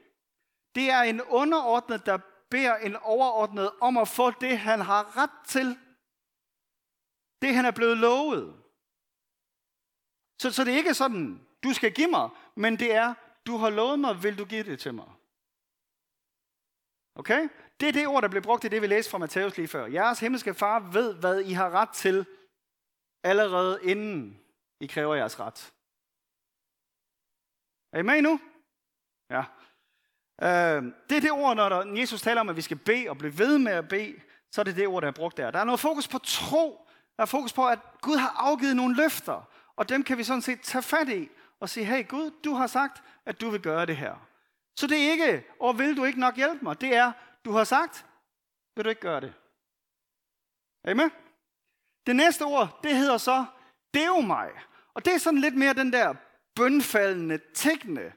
Det 0.75 0.89
er 0.89 1.01
en 1.01 1.21
underordnet, 1.21 2.05
der 2.05 2.17
beder 2.49 2.75
en 2.75 2.95
overordnet 2.95 3.71
om 3.81 3.97
at 3.97 4.07
få 4.07 4.31
det, 4.31 4.59
han 4.59 4.81
har 4.81 5.17
ret 5.17 5.47
til. 5.47 5.77
Det, 7.41 7.55
han 7.55 7.65
er 7.65 7.71
blevet 7.71 7.97
lovet. 7.97 8.55
Så, 10.41 10.51
så 10.51 10.63
det 10.63 10.73
er 10.73 10.77
ikke 10.77 10.93
sådan, 10.93 11.47
du 11.63 11.73
skal 11.73 11.93
give 11.93 12.07
mig, 12.07 12.29
men 12.55 12.79
det 12.79 12.95
er, 12.95 13.13
du 13.47 13.57
har 13.57 13.69
lovet 13.69 13.99
mig, 13.99 14.23
vil 14.23 14.37
du 14.37 14.45
give 14.45 14.63
det 14.63 14.79
til 14.79 14.93
mig? 14.93 15.11
Okay? 17.15 17.49
Det 17.79 17.87
er 17.87 17.93
det 17.93 18.07
ord, 18.07 18.21
der 18.21 18.29
blev 18.29 18.41
brugt 18.41 18.63
i 18.63 18.67
det, 18.67 18.81
vi 18.81 18.87
læste 18.87 19.11
fra 19.11 19.17
Matthæus 19.17 19.57
lige 19.57 19.67
før. 19.67 19.85
Jeres 19.85 20.19
himmelske 20.19 20.53
far 20.53 20.79
ved, 20.79 21.13
hvad 21.13 21.41
I 21.41 21.53
har 21.53 21.69
ret 21.69 21.89
til, 21.89 22.25
allerede 23.23 23.79
inden 23.83 24.41
I 24.79 24.87
kræver 24.87 25.15
jeres 25.15 25.39
ret. 25.39 25.73
Er 27.93 27.99
I 27.99 28.01
med 28.01 28.21
nu? 28.21 28.39
Ja. 29.29 29.43
Øh, 30.41 30.83
det 31.09 31.17
er 31.17 31.21
det 31.21 31.31
ord, 31.31 31.55
når 31.55 31.69
der, 31.69 31.95
Jesus 31.99 32.21
taler 32.21 32.41
om, 32.41 32.49
at 32.49 32.55
vi 32.55 32.61
skal 32.61 32.77
bede 32.77 33.09
og 33.09 33.17
blive 33.17 33.37
ved 33.37 33.59
med 33.59 33.71
at 33.71 33.87
bede, 33.87 34.21
så 34.51 34.61
er 34.61 34.63
det 34.63 34.75
det 34.75 34.87
ord, 34.87 35.01
der 35.01 35.07
er 35.07 35.11
brugt 35.11 35.37
der. 35.37 35.51
Der 35.51 35.59
er 35.59 35.63
noget 35.63 35.79
fokus 35.79 36.07
på 36.07 36.17
tro. 36.17 36.87
Der 37.17 37.21
er 37.23 37.25
fokus 37.25 37.53
på, 37.53 37.67
at 37.67 37.79
Gud 38.01 38.15
har 38.15 38.33
afgivet 38.37 38.75
nogle 38.75 38.95
løfter, 38.95 39.49
og 39.75 39.89
dem 39.89 40.03
kan 40.03 40.17
vi 40.17 40.23
sådan 40.23 40.41
set 40.41 40.61
tage 40.61 40.81
fat 40.81 41.09
i 41.09 41.29
og 41.59 41.69
sige, 41.69 41.85
hey 41.85 42.07
Gud, 42.07 42.31
du 42.43 42.53
har 42.53 42.67
sagt, 42.67 43.03
at 43.25 43.41
du 43.41 43.49
vil 43.49 43.61
gøre 43.61 43.85
det 43.85 43.97
her. 43.97 44.27
Så 44.75 44.87
det 44.87 44.97
er 44.97 45.11
ikke, 45.11 45.45
og 45.59 45.79
vil 45.79 45.97
du 45.97 46.05
ikke 46.05 46.19
nok 46.19 46.35
hjælpe 46.35 46.63
mig? 46.65 46.81
Det 46.81 46.95
er, 46.95 47.11
du 47.45 47.51
har 47.51 47.63
sagt, 47.63 48.05
vil 48.75 48.85
du 48.85 48.89
ikke 48.89 49.01
gøre 49.01 49.21
det? 49.21 49.33
Amen? 50.83 51.11
Det 52.07 52.15
næste 52.15 52.43
ord, 52.43 52.79
det 52.83 52.95
hedder 52.95 53.17
så, 53.17 53.45
det 53.93 54.25
mig. 54.25 54.49
Og 54.93 55.05
det 55.05 55.13
er 55.13 55.17
sådan 55.17 55.39
lidt 55.39 55.55
mere 55.55 55.73
den 55.73 55.93
der 55.93 56.13
bønfaldende, 56.55 57.39
tækkende. 57.53 58.13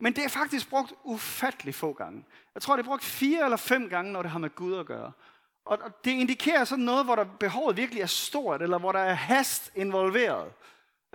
Men 0.00 0.16
det 0.16 0.24
er 0.24 0.28
faktisk 0.28 0.70
brugt 0.70 0.92
ufattelig 1.04 1.74
få 1.74 1.92
gange. 1.92 2.24
Jeg 2.54 2.62
tror, 2.62 2.76
det 2.76 2.82
er 2.82 2.88
brugt 2.88 3.04
fire 3.04 3.44
eller 3.44 3.56
fem 3.56 3.88
gange, 3.88 4.12
når 4.12 4.22
det 4.22 4.30
har 4.30 4.38
med 4.38 4.54
Gud 4.54 4.78
at 4.78 4.86
gøre. 4.86 5.12
Og 5.64 6.04
det 6.04 6.10
indikerer 6.10 6.64
sådan 6.64 6.84
noget, 6.84 7.04
hvor 7.04 7.14
der 7.14 7.24
behovet 7.24 7.76
virkelig 7.76 8.02
er 8.02 8.06
stort, 8.06 8.62
eller 8.62 8.78
hvor 8.78 8.92
der 8.92 8.98
er 8.98 9.14
hast 9.14 9.70
involveret. 9.74 10.52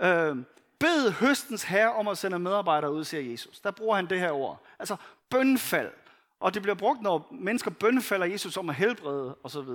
Øh, 0.00 0.36
bed 0.84 1.10
høstens 1.10 1.62
herre 1.62 1.92
om 1.92 2.08
at 2.08 2.18
sende 2.18 2.38
medarbejdere 2.38 2.92
ud, 2.92 3.04
siger 3.04 3.30
Jesus. 3.30 3.60
Der 3.60 3.70
bruger 3.70 3.96
han 3.96 4.10
det 4.10 4.20
her 4.20 4.30
ord. 4.30 4.62
Altså 4.78 4.96
bønfald. 5.30 5.92
Og 6.40 6.54
det 6.54 6.62
bliver 6.62 6.74
brugt, 6.74 7.02
når 7.02 7.28
mennesker 7.30 7.70
bønfalder 7.70 8.26
Jesus 8.26 8.56
om 8.56 8.68
at 8.68 8.74
helbrede 8.74 9.36
osv. 9.42 9.68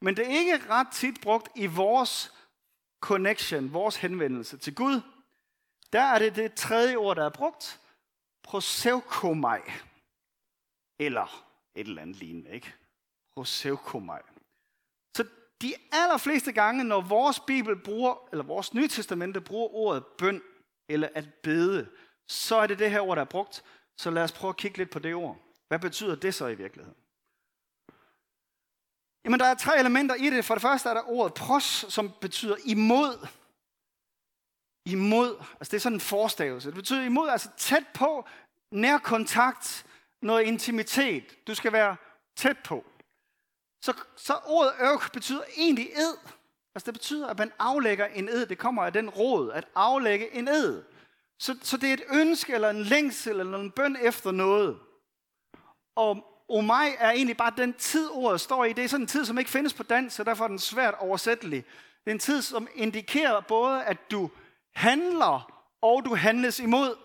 Men 0.00 0.16
det 0.16 0.26
er 0.26 0.38
ikke 0.38 0.60
ret 0.70 0.86
tit 0.92 1.20
brugt 1.20 1.48
i 1.54 1.66
vores 1.66 2.32
connection, 3.00 3.72
vores 3.72 3.96
henvendelse 3.96 4.56
til 4.56 4.74
Gud. 4.74 5.00
Der 5.92 6.02
er 6.02 6.18
det 6.18 6.36
det 6.36 6.54
tredje 6.54 6.96
ord, 6.96 7.16
der 7.16 7.24
er 7.24 7.30
brugt. 7.30 7.80
Prosevkomai. 8.42 9.60
eller 10.98 11.44
et 11.74 11.86
eller 11.86 12.02
andet 12.02 12.16
lignende, 12.16 12.50
ikke? 12.50 12.74
Prosevkomai. 13.34 14.20
De 15.62 15.74
allerfleste 15.92 16.52
gange, 16.52 16.84
når 16.84 17.00
vores 17.00 17.40
Bibel 17.40 17.76
bruger, 17.76 18.28
eller 18.32 18.44
vores 18.44 18.74
Nye 18.74 18.88
Testamente 18.88 19.40
bruger 19.40 19.74
ordet 19.74 20.06
bøn, 20.06 20.42
eller 20.88 21.08
at 21.14 21.34
bede, 21.42 21.88
så 22.26 22.56
er 22.56 22.66
det 22.66 22.78
det 22.78 22.90
her 22.90 23.00
ord, 23.00 23.16
der 23.16 23.22
er 23.22 23.26
brugt. 23.26 23.64
Så 23.96 24.10
lad 24.10 24.22
os 24.22 24.32
prøve 24.32 24.48
at 24.48 24.56
kigge 24.56 24.78
lidt 24.78 24.90
på 24.90 24.98
det 24.98 25.14
ord. 25.14 25.38
Hvad 25.68 25.78
betyder 25.78 26.14
det 26.14 26.34
så 26.34 26.46
i 26.46 26.54
virkeligheden? 26.54 26.96
Jamen, 29.24 29.40
der 29.40 29.46
er 29.46 29.54
tre 29.54 29.78
elementer 29.78 30.14
i 30.14 30.30
det. 30.30 30.44
For 30.44 30.54
det 30.54 30.62
første 30.62 30.88
er 30.88 30.94
der 30.94 31.10
ordet 31.10 31.34
pros, 31.34 31.86
som 31.88 32.12
betyder 32.20 32.56
imod. 32.64 33.26
Imod. 34.86 35.36
Altså, 35.60 35.70
det 35.70 35.74
er 35.74 35.78
sådan 35.78 35.96
en 35.96 36.00
forstavelse. 36.00 36.68
Det 36.68 36.74
betyder 36.74 37.02
imod, 37.02 37.28
altså 37.28 37.48
tæt 37.56 37.86
på, 37.94 38.28
nær 38.70 38.98
kontakt, 38.98 39.86
noget 40.22 40.42
intimitet. 40.42 41.46
Du 41.46 41.54
skal 41.54 41.72
være 41.72 41.96
tæt 42.36 42.58
på. 42.58 42.84
Så, 43.82 43.92
så 44.16 44.34
ordet 44.44 44.72
ørk 44.80 45.12
betyder 45.12 45.42
egentlig 45.56 45.90
ed. 45.96 46.16
Altså 46.74 46.86
det 46.86 46.94
betyder, 46.94 47.28
at 47.28 47.38
man 47.38 47.52
aflægger 47.58 48.06
en 48.06 48.28
ed. 48.28 48.46
Det 48.46 48.58
kommer 48.58 48.84
af 48.84 48.92
den 48.92 49.10
råd, 49.10 49.50
at 49.50 49.68
aflægge 49.74 50.34
en 50.34 50.48
ed. 50.48 50.82
Så, 51.38 51.58
så 51.62 51.76
det 51.76 51.88
er 51.88 51.94
et 51.94 52.04
ønske, 52.12 52.54
eller 52.54 52.70
en 52.70 52.82
længsel, 52.82 53.40
eller 53.40 53.58
en 53.58 53.70
bøn 53.70 53.96
efter 54.02 54.30
noget. 54.30 54.78
Og 55.96 56.24
omai 56.48 56.94
er 56.98 57.10
egentlig 57.10 57.36
bare 57.36 57.52
den 57.56 57.74
tid, 57.74 58.08
ordet 58.12 58.40
står 58.40 58.64
i. 58.64 58.72
Det 58.72 58.84
er 58.84 58.88
sådan 58.88 59.04
en 59.04 59.08
tid, 59.08 59.24
som 59.24 59.38
ikke 59.38 59.50
findes 59.50 59.74
på 59.74 59.82
dansk, 59.82 60.16
så 60.16 60.24
derfor 60.24 60.44
er 60.44 60.48
den 60.48 60.58
svært 60.58 60.94
oversættelig. 60.98 61.64
Det 62.04 62.10
er 62.10 62.14
en 62.14 62.18
tid, 62.18 62.42
som 62.42 62.68
indikerer 62.74 63.40
både, 63.40 63.84
at 63.84 64.10
du 64.10 64.30
handler, 64.74 65.64
og 65.82 66.04
du 66.04 66.14
handles 66.14 66.60
imod. 66.60 66.96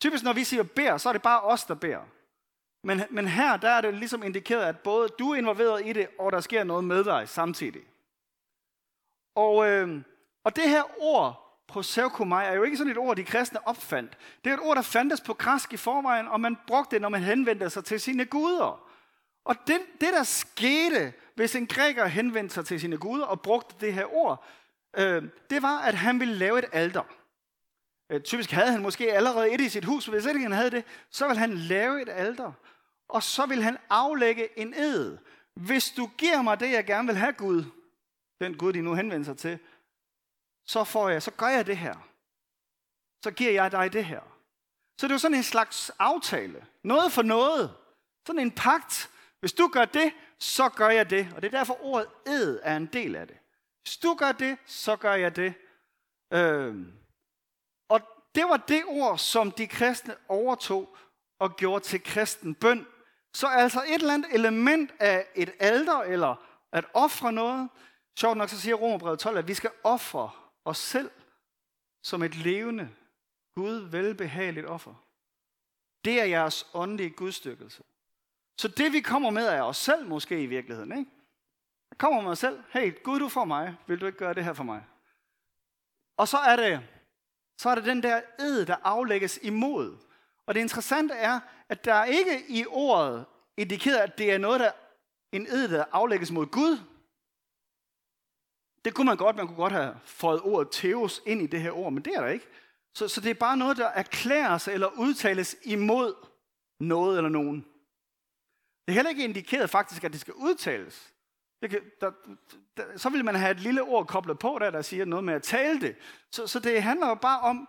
Typisk 0.00 0.24
når 0.24 0.32
vi 0.32 0.44
siger 0.44 0.62
bær, 0.62 0.96
så 0.96 1.08
er 1.08 1.12
det 1.12 1.22
bare 1.22 1.40
os, 1.40 1.64
der 1.64 1.74
bærer. 1.74 2.15
Men, 2.86 3.02
men 3.10 3.28
her 3.28 3.56
der 3.56 3.70
er 3.70 3.80
det 3.80 3.94
ligesom 3.94 4.22
indikeret, 4.22 4.64
at 4.64 4.78
både 4.78 5.08
du 5.08 5.30
er 5.30 5.36
involveret 5.36 5.86
i 5.86 5.92
det, 5.92 6.08
og 6.18 6.32
der 6.32 6.40
sker 6.40 6.64
noget 6.64 6.84
med 6.84 7.04
dig 7.04 7.28
samtidig. 7.28 7.82
Og, 9.34 9.68
øh, 9.68 10.02
og 10.44 10.56
det 10.56 10.68
her 10.68 10.82
ord, 11.02 11.60
proseukomai, 11.68 12.44
er 12.44 12.52
jo 12.52 12.62
ikke 12.62 12.76
sådan 12.76 12.90
et 12.90 12.98
ord, 12.98 13.16
de 13.16 13.24
kristne 13.24 13.66
opfandt. 13.68 14.18
Det 14.44 14.50
er 14.50 14.54
et 14.54 14.62
ord, 14.62 14.76
der 14.76 14.82
fandtes 14.82 15.20
på 15.20 15.34
græsk 15.34 15.72
i 15.72 15.76
forvejen, 15.76 16.28
og 16.28 16.40
man 16.40 16.56
brugte 16.66 16.94
det, 16.94 17.02
når 17.02 17.08
man 17.08 17.22
henvendte 17.22 17.70
sig 17.70 17.84
til 17.84 18.00
sine 18.00 18.24
guder. 18.24 18.88
Og 19.44 19.56
det, 19.66 19.80
det 20.00 20.08
der 20.12 20.22
skete, 20.22 21.12
hvis 21.34 21.54
en 21.54 21.66
græker 21.66 22.06
henvendte 22.06 22.54
sig 22.54 22.66
til 22.66 22.80
sine 22.80 22.98
guder 22.98 23.26
og 23.26 23.40
brugte 23.40 23.86
det 23.86 23.94
her 23.94 24.14
ord, 24.14 24.44
øh, 24.96 25.22
det 25.50 25.62
var, 25.62 25.78
at 25.78 25.94
han 25.94 26.20
ville 26.20 26.34
lave 26.34 26.58
et 26.58 26.66
alter. 26.72 27.02
Øh, 28.10 28.20
typisk 28.20 28.50
havde 28.50 28.72
han 28.72 28.82
måske 28.82 29.12
allerede 29.12 29.50
et 29.50 29.60
i 29.60 29.68
sit 29.68 29.84
hus, 29.84 30.06
hvis 30.06 30.26
ikke 30.26 30.40
han 30.40 30.52
havde 30.52 30.70
det, 30.70 30.84
så 31.10 31.26
ville 31.26 31.40
han 31.40 31.54
lave 31.54 32.02
et 32.02 32.08
alter. 32.08 32.52
Og 33.08 33.22
så 33.22 33.46
vil 33.46 33.62
han 33.62 33.78
aflægge 33.90 34.58
en 34.58 34.74
ed. 34.74 35.18
Hvis 35.54 35.90
du 35.90 36.10
giver 36.18 36.42
mig 36.42 36.60
det, 36.60 36.70
jeg 36.70 36.84
gerne 36.84 37.06
vil 37.06 37.16
have, 37.16 37.32
Gud, 37.32 37.64
den 38.40 38.58
Gud, 38.58 38.72
de 38.72 38.82
nu 38.82 38.94
henvender 38.94 39.24
sig 39.24 39.38
til, 39.38 39.58
så 40.66 40.84
får 40.84 41.08
jeg, 41.08 41.22
så 41.22 41.30
gør 41.30 41.48
jeg 41.48 41.66
det 41.66 41.76
her. 41.76 42.08
Så 43.24 43.30
giver 43.30 43.52
jeg 43.52 43.72
dig 43.72 43.92
det 43.92 44.04
her. 44.04 44.20
Så 45.00 45.06
det 45.06 45.10
er 45.10 45.14
jo 45.14 45.18
sådan 45.18 45.36
en 45.36 45.42
slags 45.42 45.90
aftale. 45.98 46.66
Noget 46.82 47.12
for 47.12 47.22
noget. 47.22 47.74
Sådan 48.26 48.42
en 48.42 48.50
pagt. 48.50 49.10
Hvis 49.40 49.52
du 49.52 49.68
gør 49.68 49.84
det, 49.84 50.12
så 50.38 50.68
gør 50.68 50.88
jeg 50.88 51.10
det. 51.10 51.32
Og 51.36 51.42
det 51.42 51.54
er 51.54 51.58
derfor 51.58 51.84
ordet 51.84 52.08
ed 52.26 52.60
er 52.62 52.76
en 52.76 52.86
del 52.86 53.16
af 53.16 53.26
det. 53.26 53.36
Hvis 53.82 53.96
du 53.96 54.14
gør 54.14 54.32
det, 54.32 54.58
så 54.66 54.96
gør 54.96 55.14
jeg 55.14 55.36
det. 55.36 55.54
Øhm. 56.32 56.92
og 57.88 58.00
det 58.34 58.44
var 58.44 58.56
det 58.56 58.84
ord, 58.86 59.18
som 59.18 59.50
de 59.50 59.66
kristne 59.66 60.14
overtog 60.28 60.96
og 61.38 61.56
gjorde 61.56 61.84
til 61.84 62.02
kristen 62.02 62.54
bøn. 62.54 62.86
Så 63.36 63.46
altså 63.46 63.82
et 63.88 63.94
eller 63.94 64.14
andet 64.14 64.34
element 64.34 64.90
af 65.00 65.26
et 65.34 65.54
alter, 65.58 65.98
eller 65.98 66.34
at 66.72 66.84
ofre 66.94 67.32
noget. 67.32 67.68
Sjovt 68.18 68.36
nok 68.36 68.48
så 68.48 68.60
siger 68.60 68.74
Romerbrevet 68.74 69.18
12, 69.18 69.38
at 69.38 69.48
vi 69.48 69.54
skal 69.54 69.70
ofre 69.84 70.30
os 70.64 70.78
selv 70.78 71.10
som 72.02 72.22
et 72.22 72.34
levende, 72.34 72.90
Gud 73.54 73.74
velbehageligt 73.74 74.66
offer. 74.66 74.94
Det 76.04 76.20
er 76.20 76.24
jeres 76.24 76.66
åndelige 76.74 77.10
gudstykkelse. 77.10 77.82
Så 78.58 78.68
det 78.68 78.92
vi 78.92 79.00
kommer 79.00 79.30
med 79.30 79.46
er 79.46 79.62
os 79.62 79.76
selv 79.76 80.08
måske 80.08 80.42
i 80.42 80.46
virkeligheden. 80.46 80.98
Ikke? 80.98 81.10
Jeg 81.90 81.98
kommer 81.98 82.20
med 82.20 82.30
os 82.30 82.38
selv. 82.38 82.62
Hey, 82.70 83.02
Gud 83.02 83.18
du 83.18 83.28
får 83.28 83.44
mig. 83.44 83.76
Vil 83.86 84.00
du 84.00 84.06
ikke 84.06 84.18
gøre 84.18 84.34
det 84.34 84.44
her 84.44 84.52
for 84.52 84.64
mig? 84.64 84.84
Og 86.16 86.28
så 86.28 86.38
er 86.38 86.56
det, 86.56 86.80
så 87.58 87.68
er 87.68 87.74
det 87.74 87.84
den 87.84 88.02
der 88.02 88.20
ed, 88.38 88.66
der 88.66 88.76
aflægges 88.82 89.38
imod. 89.42 89.96
Og 90.46 90.54
det 90.54 90.60
interessante 90.60 91.14
er, 91.14 91.40
at 91.68 91.84
der 91.84 92.04
ikke 92.04 92.44
i 92.48 92.64
ordet 92.68 93.24
indikerer, 93.56 94.02
at 94.02 94.18
det 94.18 94.32
er 94.32 94.38
noget, 94.38 94.60
der 94.60 94.72
en 95.32 95.46
ed, 95.46 95.68
der 95.68 95.84
aflægges 95.92 96.30
mod 96.30 96.46
Gud. 96.46 96.78
Det 98.84 98.94
kunne 98.94 99.06
man 99.06 99.16
godt, 99.16 99.36
man 99.36 99.46
kunne 99.46 99.56
godt 99.56 99.72
have 99.72 99.94
fået 100.04 100.40
ordet 100.40 100.68
teos 100.70 101.22
ind 101.26 101.42
i 101.42 101.46
det 101.46 101.60
her 101.60 101.70
ord, 101.70 101.92
men 101.92 102.04
det 102.04 102.14
er 102.14 102.20
der 102.20 102.28
ikke. 102.28 102.46
Så, 102.94 103.08
så 103.08 103.20
det 103.20 103.30
er 103.30 103.34
bare 103.34 103.56
noget, 103.56 103.76
der 103.76 103.86
erklæres 103.86 104.68
eller 104.68 104.88
udtales 104.98 105.56
imod 105.64 106.14
noget 106.80 107.16
eller 107.16 107.30
nogen. 107.30 107.66
Det 108.86 108.92
er 108.92 108.94
heller 108.94 109.10
ikke 109.10 109.24
indikeret 109.24 109.70
faktisk, 109.70 110.04
at 110.04 110.12
det 110.12 110.20
skal 110.20 110.34
udtales. 110.34 111.14
Det 111.62 111.70
kan, 111.70 111.80
der, 112.00 112.10
der, 112.76 112.98
så 112.98 113.08
vil 113.08 113.24
man 113.24 113.34
have 113.34 113.50
et 113.50 113.60
lille 113.60 113.82
ord 113.82 114.06
koblet 114.06 114.38
på, 114.38 114.58
der, 114.60 114.70
der 114.70 114.82
siger 114.82 115.04
noget 115.04 115.24
med 115.24 115.34
at 115.34 115.42
tale 115.42 115.80
det. 115.80 115.96
Så, 116.30 116.46
så 116.46 116.60
det 116.60 116.82
handler 116.82 117.08
jo 117.08 117.14
bare 117.14 117.40
om, 117.40 117.68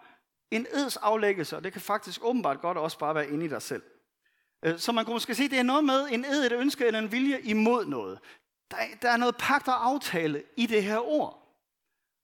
en 0.51 0.67
eds 0.73 0.97
aflæggelse, 0.97 1.55
og 1.55 1.63
det 1.63 1.73
kan 1.73 1.81
faktisk 1.81 2.23
åbenbart 2.23 2.61
godt 2.61 2.77
også 2.77 2.99
bare 2.99 3.15
være 3.15 3.29
inde 3.29 3.45
i 3.45 3.49
dig 3.49 3.61
selv. 3.61 3.83
Øh, 4.65 4.79
så 4.79 4.91
man 4.91 5.05
kunne 5.05 5.13
måske 5.13 5.35
sige, 5.35 5.45
at 5.45 5.51
det 5.51 5.59
er 5.59 5.63
noget 5.63 5.83
med 5.83 6.07
en 6.11 6.25
ed, 6.25 6.45
et 6.45 6.51
ønske 6.51 6.85
eller 6.85 6.99
en 6.99 7.11
vilje 7.11 7.41
imod 7.41 7.85
noget. 7.85 8.19
Der, 8.71 8.77
der 9.01 9.09
er 9.09 9.17
noget 9.17 9.37
pagt 9.37 9.67
og 9.67 9.85
aftale 9.85 10.43
i 10.57 10.65
det 10.65 10.83
her 10.83 10.99
ord. 10.99 11.43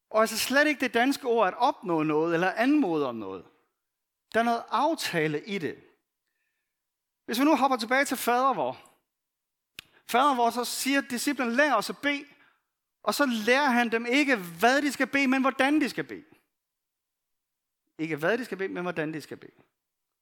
Og 0.09 0.21
altså 0.21 0.37
slet 0.37 0.67
ikke 0.67 0.79
det 0.79 0.93
danske 0.93 1.27
ord 1.27 1.47
at 1.47 1.53
opnå 1.57 2.03
noget 2.03 2.33
eller 2.33 2.51
anmode 2.51 3.07
om 3.07 3.15
noget. 3.15 3.45
Der 4.33 4.39
er 4.39 4.43
noget 4.43 4.63
aftale 4.69 5.43
i 5.45 5.57
det. 5.57 5.75
Hvis 7.25 7.39
vi 7.39 7.45
nu 7.45 7.55
hopper 7.55 7.77
tilbage 7.77 8.05
til 8.05 8.17
fader 8.17 8.53
vor. 8.53 8.77
Fader 10.07 10.35
vor 10.35 10.49
så 10.49 10.65
siger, 10.65 11.01
disciplen 11.01 11.51
lærer 11.51 11.75
os 11.75 11.89
at 11.89 11.97
bede, 11.97 12.25
og 13.03 13.13
så 13.13 13.25
lærer 13.25 13.69
han 13.69 13.91
dem 13.91 14.05
ikke, 14.05 14.35
hvad 14.35 14.81
de 14.81 14.91
skal 14.91 15.07
bede, 15.07 15.27
men 15.27 15.41
hvordan 15.41 15.81
de 15.81 15.89
skal 15.89 16.03
bede. 16.03 16.23
Ikke 18.03 18.15
hvad 18.15 18.37
de 18.37 18.45
skal 18.45 18.57
bede, 18.57 18.73
men 18.73 18.83
hvordan 18.83 19.13
de 19.13 19.21
skal 19.21 19.37
bede. 19.37 19.63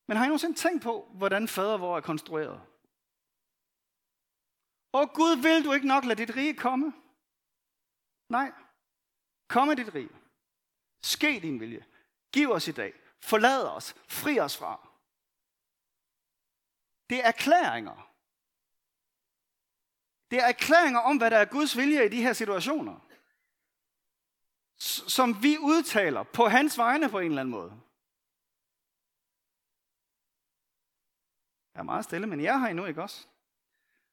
Men 0.07 0.17
har 0.17 0.23
I 0.23 0.27
nogensinde 0.27 0.57
tænkt 0.57 0.83
på, 0.83 1.11
hvordan 1.13 1.47
fader 1.47 1.77
vor 1.77 1.97
er 1.97 2.01
konstrueret? 2.01 2.61
Og 4.91 5.13
Gud, 5.13 5.41
vil 5.41 5.65
du 5.65 5.73
ikke 5.73 5.87
nok 5.87 6.05
lade 6.05 6.25
dit 6.25 6.35
rige 6.35 6.53
komme? 6.53 6.93
Nej. 8.29 8.51
Kom 9.47 9.75
dit 9.75 9.95
rige. 9.95 10.09
Ske 11.03 11.39
din 11.41 11.59
vilje. 11.59 11.85
Giv 12.33 12.51
os 12.51 12.67
i 12.67 12.71
dag. 12.71 12.93
Forlad 13.19 13.67
os. 13.67 13.95
Fri 14.07 14.39
os 14.39 14.57
fra. 14.57 14.89
Det 17.09 17.19
er 17.19 17.27
erklæringer. 17.27 18.11
Det 20.31 20.39
er 20.39 20.45
erklæringer 20.45 20.99
om, 20.99 21.17
hvad 21.17 21.31
der 21.31 21.37
er 21.37 21.45
Guds 21.45 21.77
vilje 21.77 22.05
i 22.05 22.09
de 22.09 22.21
her 22.21 22.33
situationer 22.33 23.10
som 25.07 25.43
vi 25.43 25.57
udtaler 25.57 26.23
på 26.23 26.47
hans 26.47 26.77
vegne 26.77 27.09
på 27.09 27.19
en 27.19 27.25
eller 27.25 27.41
anden 27.41 27.51
måde. 27.51 27.71
Jeg 31.73 31.79
er 31.79 31.83
meget 31.83 32.03
stille, 32.03 32.27
men 32.27 32.41
jeg 32.41 32.59
har 32.59 32.67
endnu 32.67 32.85
ikke 32.85 33.01
også. 33.01 33.27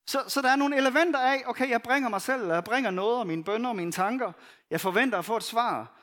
Så, 0.06 0.24
så 0.28 0.42
der 0.42 0.50
er 0.50 0.56
nogle 0.56 0.76
elementer 0.76 1.18
af, 1.18 1.42
okay, 1.46 1.70
jeg 1.70 1.82
bringer 1.82 2.08
mig 2.08 2.22
selv, 2.22 2.46
jeg 2.46 2.64
bringer 2.64 2.90
noget 2.90 3.20
af 3.20 3.26
mine 3.26 3.44
bønder 3.44 3.70
og 3.70 3.76
mine 3.76 3.92
tanker. 3.92 4.32
Jeg 4.70 4.80
forventer 4.80 5.18
at 5.18 5.24
få 5.24 5.36
et 5.36 5.42
svar. 5.42 5.98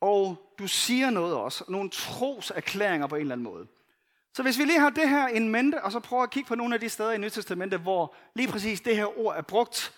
Og 0.00 0.52
du 0.58 0.68
siger 0.68 1.10
noget 1.10 1.34
også. 1.34 1.64
Nogle 1.68 1.90
troserklæringer 1.90 3.06
på 3.06 3.14
en 3.14 3.20
eller 3.20 3.32
anden 3.32 3.44
måde. 3.44 3.66
Så 4.34 4.42
hvis 4.42 4.58
vi 4.58 4.64
lige 4.64 4.80
har 4.80 4.90
det 4.90 5.08
her 5.08 5.26
en 5.26 5.48
mente, 5.48 5.84
og 5.84 5.92
så 5.92 6.00
prøver 6.00 6.22
at 6.22 6.30
kigge 6.30 6.48
på 6.48 6.54
nogle 6.54 6.74
af 6.74 6.80
de 6.80 6.88
steder 6.88 7.12
i 7.12 7.18
Nyt 7.18 7.32
Testamentet, 7.32 7.80
hvor 7.80 8.14
lige 8.34 8.48
præcis 8.48 8.80
det 8.80 8.96
her 8.96 9.18
ord 9.18 9.36
er 9.36 9.42
brugt, 9.42 9.97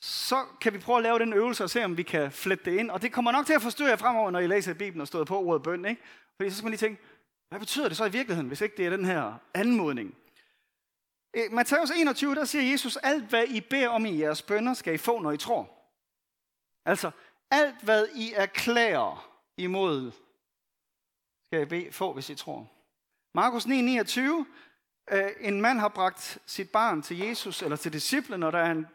så 0.00 0.46
kan 0.60 0.72
vi 0.72 0.78
prøve 0.78 0.96
at 0.96 1.02
lave 1.02 1.18
den 1.18 1.32
øvelse 1.32 1.64
og 1.64 1.70
se, 1.70 1.84
om 1.84 1.96
vi 1.96 2.02
kan 2.02 2.32
flette 2.32 2.70
det 2.70 2.78
ind. 2.78 2.90
Og 2.90 3.02
det 3.02 3.12
kommer 3.12 3.32
nok 3.32 3.46
til 3.46 3.52
at 3.52 3.62
forstyrre 3.62 3.88
jer 3.88 3.96
fremover, 3.96 4.30
når 4.30 4.38
I 4.38 4.46
læser 4.46 4.74
Bibelen 4.74 5.00
og 5.00 5.06
står 5.06 5.24
på 5.24 5.40
ordet 5.40 5.62
bøn. 5.62 5.84
Ikke? 5.84 6.02
Fordi 6.36 6.50
så 6.50 6.56
skal 6.56 6.64
man 6.64 6.70
lige 6.70 6.78
tænke, 6.78 7.02
hvad 7.48 7.60
betyder 7.60 7.88
det 7.88 7.96
så 7.96 8.04
i 8.04 8.12
virkeligheden, 8.12 8.48
hvis 8.48 8.60
ikke 8.60 8.76
det 8.76 8.86
er 8.86 8.90
den 8.90 9.04
her 9.04 9.34
anmodning? 9.54 10.16
I 11.34 11.40
Matthæus 11.50 11.90
21, 11.90 12.34
der 12.34 12.44
siger 12.44 12.70
Jesus, 12.70 12.96
alt 12.96 13.24
hvad 13.24 13.44
I 13.48 13.60
beder 13.60 13.88
om 13.88 14.06
i 14.06 14.20
jeres 14.20 14.42
bønder, 14.42 14.74
skal 14.74 14.94
I 14.94 14.98
få, 14.98 15.20
når 15.20 15.32
I 15.32 15.36
tror. 15.36 15.70
Altså, 16.84 17.10
alt 17.50 17.82
hvad 17.82 18.06
I 18.14 18.32
erklærer 18.36 19.30
imod, 19.56 20.12
skal 21.46 21.62
I 21.62 21.64
bede, 21.64 21.92
få, 21.92 22.12
hvis 22.12 22.30
I 22.30 22.34
tror. 22.34 22.70
Markus 23.34 23.66
9, 23.66 23.80
29, 23.80 24.46
øh, 25.10 25.30
en 25.40 25.60
mand 25.60 25.78
har 25.78 25.88
bragt 25.88 26.38
sit 26.46 26.70
barn 26.70 27.02
til 27.02 27.18
Jesus, 27.18 27.62
eller 27.62 27.76
til 27.76 27.92
disciplen, 27.92 28.42
og 28.42 28.52
der 28.52 28.58
er 28.58 28.70
en 28.70 28.86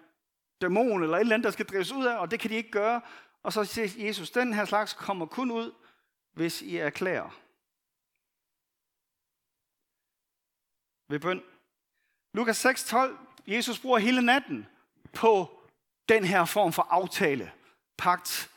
dæmon 0.61 1.03
eller 1.03 1.17
et 1.17 1.21
eller 1.21 1.33
andet, 1.33 1.45
der 1.45 1.51
skal 1.51 1.65
drives 1.65 1.91
ud 1.91 2.05
af, 2.05 2.17
og 2.17 2.31
det 2.31 2.39
kan 2.39 2.49
de 2.49 2.55
ikke 2.55 2.71
gøre. 2.71 3.01
Og 3.43 3.53
så 3.53 3.63
siger 3.63 4.05
Jesus, 4.07 4.31
den 4.31 4.53
her 4.53 4.65
slags 4.65 4.93
kommer 4.93 5.25
kun 5.25 5.51
ud, 5.51 5.71
hvis 6.33 6.61
I 6.61 6.77
erklærer. 6.77 7.39
Ved 11.09 11.19
bøn. 11.19 11.43
Lukas 12.33 12.65
6:12, 12.65 12.97
Jesus 13.47 13.79
bruger 13.79 13.97
hele 13.97 14.21
natten 14.21 14.67
på 15.13 15.61
den 16.09 16.23
her 16.23 16.45
form 16.45 16.73
for 16.73 16.87
aftale, 16.89 17.51
pagt, 17.97 18.51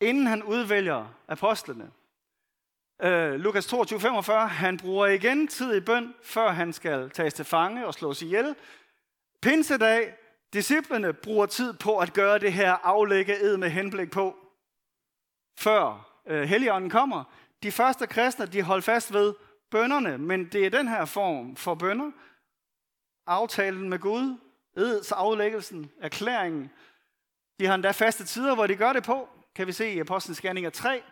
inden 0.00 0.26
han 0.26 0.42
udvælger 0.42 1.14
apostlene. 1.28 1.90
Uh, 3.04 3.32
Lukas 3.32 3.72
22:45, 3.72 4.32
han 4.32 4.76
bruger 4.76 5.06
igen 5.06 5.48
tid 5.48 5.74
i 5.74 5.80
bøn, 5.80 6.14
før 6.22 6.50
han 6.50 6.72
skal 6.72 7.10
tages 7.10 7.34
til 7.34 7.44
fange 7.44 7.86
og 7.86 7.94
slås 7.94 8.22
ihjel. 8.22 8.56
Pinsedag, 9.42 10.14
disciplene 10.52 11.12
bruger 11.12 11.46
tid 11.46 11.72
på 11.72 11.98
at 11.98 12.12
gøre 12.12 12.38
det 12.38 12.52
her 12.52 12.72
aflægge 12.72 13.40
ed 13.40 13.56
med 13.56 13.70
henblik 13.70 14.10
på, 14.10 14.36
før 15.58 16.10
øh, 16.26 16.42
Helligånden 16.42 16.90
kommer. 16.90 17.24
De 17.62 17.72
første 17.72 18.06
kristne, 18.06 18.46
de 18.46 18.62
holdt 18.62 18.84
fast 18.84 19.12
ved 19.12 19.34
bønderne, 19.70 20.18
men 20.18 20.44
det 20.44 20.66
er 20.66 20.70
den 20.70 20.88
her 20.88 21.04
form 21.04 21.56
for 21.56 21.74
bønder, 21.74 22.10
aftalen 23.26 23.88
med 23.88 23.98
Gud, 23.98 24.36
eds 24.76 25.12
aflæggelsen, 25.12 25.90
erklæringen. 26.00 26.70
De 27.60 27.66
har 27.66 27.74
endda 27.74 27.90
faste 27.90 28.24
tider, 28.24 28.54
hvor 28.54 28.66
de 28.66 28.76
gør 28.76 28.92
det 28.92 29.02
på, 29.02 29.28
kan 29.54 29.66
vi 29.66 29.72
se 29.72 29.92
i 29.92 29.98
Apostlenes 29.98 30.40
Gerninger 30.40 30.70
3. 30.70 31.02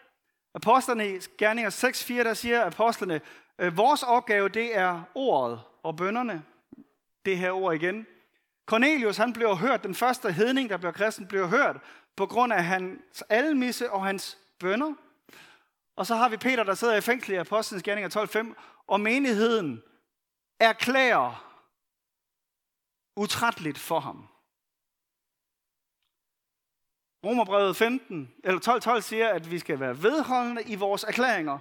Apostlerne 0.55 1.09
i 1.09 1.19
Gerninger 1.39 1.71
6.4, 1.71 2.15
der 2.15 2.35
siger 2.35 2.65
apostlene, 2.65 3.21
øh, 3.59 3.77
vores 3.77 4.03
opgave 4.03 4.49
det 4.49 4.77
er 4.77 5.03
ordet 5.15 5.61
og 5.83 5.97
bønderne. 5.97 6.43
Det 7.25 7.39
her 7.39 7.51
ord 7.51 7.75
igen. 7.75 8.07
Cornelius, 8.69 9.17
han 9.17 9.33
blev 9.33 9.57
hørt, 9.57 9.83
den 9.83 9.95
første 9.95 10.33
hedning, 10.33 10.71
der 10.71 10.77
blev 10.77 10.93
kristen, 10.93 11.27
blev 11.27 11.49
hørt 11.49 11.77
på 12.17 12.27
grund 12.27 12.53
af 12.53 12.65
hans 12.65 13.23
almisse 13.23 13.91
og 13.91 14.05
hans 14.05 14.39
bønder. 14.59 14.95
Og 15.97 16.07
så 16.07 16.15
har 16.15 16.29
vi 16.29 16.37
Peter, 16.37 16.65
der 16.65 16.75
sidder 16.75 16.97
i 16.97 17.01
fængsel 17.01 17.33
i 17.33 17.37
Apostlenes 17.37 17.83
Gerninger 17.83 18.27
12.5, 18.27 18.83
og 18.87 19.01
menigheden 19.01 19.83
erklærer 20.61 21.61
utrætteligt 23.17 23.79
for 23.79 24.01
ham. 24.01 24.29
Romerbrevet 27.25 27.77
15, 27.77 28.35
eller 28.45 28.61
12, 28.61 28.81
12 28.81 29.03
siger, 29.03 29.29
at 29.29 29.51
vi 29.51 29.59
skal 29.59 29.81
være 29.81 30.03
vedholdende 30.03 30.63
i 30.63 30.75
vores 30.75 31.05
erklæringer. 31.05 31.59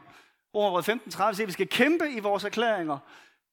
Romerbrevet 0.56 0.86
15, 0.86 1.12
30 1.12 1.36
siger, 1.36 1.46
at 1.46 1.48
vi 1.48 1.54
skal 1.54 1.68
kæmpe 1.68 2.12
i 2.12 2.20
vores 2.20 2.44
erklæringer. 2.44 3.00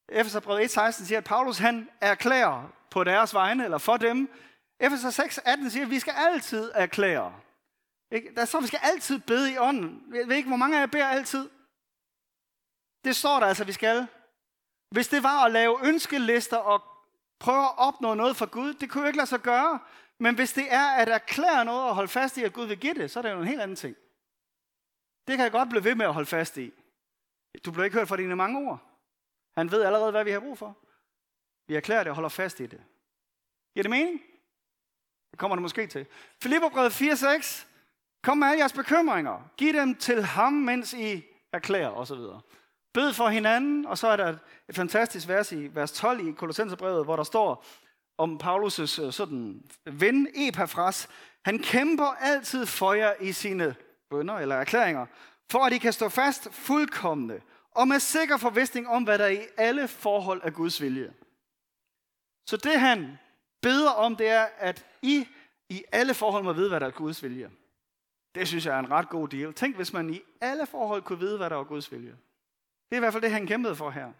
Efeserbrevet 0.08 0.78
1.16 0.78 0.90
siger, 1.04 1.18
at 1.18 1.25
Paulus 1.25 1.58
han 1.58 1.90
erklærer 2.00 2.73
på 2.90 3.04
deres 3.04 3.34
vegne, 3.34 3.64
eller 3.64 3.78
for 3.78 3.96
dem. 3.96 4.30
Efeser 4.80 5.11
6.18 5.11 5.68
siger, 5.70 5.84
at 5.84 5.90
vi 5.90 5.99
skal 5.99 6.14
altid 6.16 6.73
erklære. 6.75 7.34
Ikke? 8.11 8.34
Der 8.34 8.44
står, 8.44 8.58
at 8.58 8.62
vi 8.62 8.66
skal 8.66 8.80
altid 8.82 9.18
bede 9.18 9.52
i 9.52 9.58
ånden. 9.58 10.02
Jeg 10.14 10.28
ved 10.28 10.37
ikke, 10.37 10.49
hvor 10.49 10.56
mange 10.56 10.76
af 10.76 10.80
jer 10.80 10.87
beder 10.87 11.08
altid? 11.08 11.50
Det 13.04 13.16
står 13.16 13.40
der 13.40 13.46
altså, 13.46 13.62
at 13.62 13.66
vi 13.66 13.73
skal. 13.73 14.06
Hvis 14.90 15.08
det 15.08 15.23
var 15.23 15.44
at 15.44 15.52
lave 15.52 15.87
ønskelister 15.87 16.56
og 16.56 16.82
prøve 17.40 17.64
at 17.64 17.78
opnå 17.78 18.14
noget 18.14 18.37
for 18.37 18.46
Gud, 18.46 18.75
det 18.75 18.90
kunne 18.90 19.02
jo 19.02 19.06
ikke 19.06 19.16
lade 19.16 19.26
sig 19.26 19.40
gøre. 19.40 19.80
Men 20.18 20.34
hvis 20.34 20.52
det 20.52 20.73
er 20.73 20.87
at 20.87 21.08
erklære 21.08 21.64
noget 21.64 21.82
og 21.82 21.94
holde 21.94 22.08
fast 22.08 22.37
i, 22.37 22.42
at 22.42 22.52
Gud 22.52 22.66
vil 22.66 22.78
give 22.78 22.94
det, 22.94 23.11
så 23.11 23.20
er 23.20 23.23
det 23.23 23.30
jo 23.30 23.40
en 23.40 23.46
helt 23.46 23.61
anden 23.61 23.76
ting. 23.76 23.96
Det 25.26 25.37
kan 25.37 25.44
jeg 25.44 25.52
godt 25.52 25.68
blive 25.68 25.84
ved 25.84 25.94
med 25.94 26.06
at 26.06 26.14
holde 26.14 26.26
fast 26.26 26.56
i. 26.56 26.73
Du 27.64 27.73
bliver 27.73 27.84
ikke 27.84 27.96
hørt 27.96 28.08
fra 28.08 28.16
dine 28.16 28.37
mange 28.37 28.68
ord. 28.68 28.94
Han 29.56 29.70
ved 29.70 29.82
allerede, 29.82 30.11
hvad 30.11 30.25
vi 30.25 30.30
har 30.30 30.40
brug 30.40 30.58
for. 30.58 30.78
Vi 31.68 31.75
erklærer 31.75 32.02
det 32.02 32.11
og 32.11 32.14
holder 32.14 32.28
fast 32.28 32.61
i 32.61 32.66
det. 32.66 32.80
Giver 33.75 33.82
det 33.82 33.90
mening? 33.90 34.20
Det 35.30 35.38
kommer 35.38 35.56
det 35.56 35.62
måske 35.62 35.87
til. 35.87 36.06
Filipperbrevet 36.42 37.00
4.6. 37.00 37.66
Kom 38.23 38.38
med 38.38 38.49
alle 38.49 38.58
jeres 38.58 38.73
bekymringer. 38.73 39.50
Giv 39.56 39.73
dem 39.73 39.94
til 39.94 40.23
ham, 40.23 40.52
mens 40.52 40.92
I 40.92 41.25
erklærer 41.52 41.90
osv. 41.90 42.18
Bed 42.94 43.12
for 43.12 43.28
hinanden, 43.28 43.87
og 43.87 43.99
så 43.99 44.08
er 44.08 44.16
der 44.16 44.37
et 44.68 44.76
fantastisk 44.76 45.28
vers 45.28 45.52
i 45.52 45.70
vers 45.75 45.92
12 45.92 46.28
i 46.28 46.32
Kolossenserbrevet, 46.32 47.04
hvor 47.04 47.16
der 47.16 47.23
står 47.23 47.64
om 48.18 48.40
Paulus' 48.42 49.02
øh, 49.02 49.12
sådan 49.12 49.62
ven 49.87 50.28
Epafras. 50.34 51.08
Han 51.44 51.58
kæmper 51.58 52.16
altid 52.20 52.66
for 52.66 52.93
jer 52.93 53.14
i 53.21 53.32
sine 53.32 53.75
bønder 54.10 54.34
eller 54.34 54.56
erklæringer, 54.56 55.06
for 55.50 55.64
at 55.64 55.73
I 55.73 55.78
kan 55.78 55.93
stå 55.93 56.08
fast 56.08 56.49
fuldkommende 56.52 57.40
og 57.75 57.89
med 57.89 58.00
sikker 58.00 58.37
forvisning 58.37 58.89
om, 58.89 59.04
hvad 59.04 59.19
der 59.19 59.26
i 59.26 59.41
alle 59.56 59.89
forhold 59.89 60.41
er 60.45 60.50
Guds 60.50 60.82
vilje. 60.82 61.13
Så 62.47 62.56
det 62.56 62.80
han 62.80 63.19
beder 63.63 63.91
om, 63.91 64.17
det 64.17 64.28
er, 64.28 64.47
at 64.58 64.87
I 65.02 65.28
i 65.69 65.84
alle 65.93 66.15
forhold 66.15 66.45
må 66.45 66.52
vide, 66.52 66.69
hvad 66.69 66.80
der 66.80 66.87
er 66.87 66.91
Guds 66.91 67.23
vilje. 67.23 67.50
Det 68.34 68.49
synes 68.49 68.67
jeg 68.67 68.75
er 68.75 68.78
en 68.78 68.91
ret 68.91 69.08
god 69.08 69.28
deal. 69.28 69.52
Tænk, 69.52 69.76
hvis 69.76 69.93
man 69.93 70.15
i 70.15 70.21
alle 70.41 70.67
forhold 70.67 71.02
kunne 71.02 71.19
vide, 71.19 71.37
hvad 71.37 71.50
der 71.50 71.56
var 71.56 71.65
Guds 71.65 71.93
vilje. 71.93 72.17
Det 72.89 72.93
er 72.93 72.97
i 72.97 72.99
hvert 72.99 73.13
fald 73.13 73.23
det, 73.23 73.30
han 73.30 73.47
kæmpede 73.47 73.76
for 73.76 73.91
her. 73.91 74.13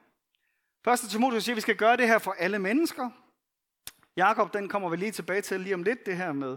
Første 0.85 1.09
Timotheus 1.09 1.45
siger, 1.45 1.55
at 1.55 1.57
vi 1.57 1.61
skal 1.61 1.77
gøre 1.77 1.97
det 1.97 2.09
her 2.09 2.19
for 2.19 2.33
alle 2.39 2.59
mennesker. 2.59 3.11
Jakob, 4.17 4.53
den 4.55 4.69
kommer 4.69 4.89
vi 4.89 4.97
lige 4.97 5.13
tilbage 5.13 5.43
til 5.43 5.61
lige 5.61 5.75
om 5.75 5.83
lidt, 5.83 6.07
det 6.07 6.17
her 6.17 6.33
med 6.33 6.57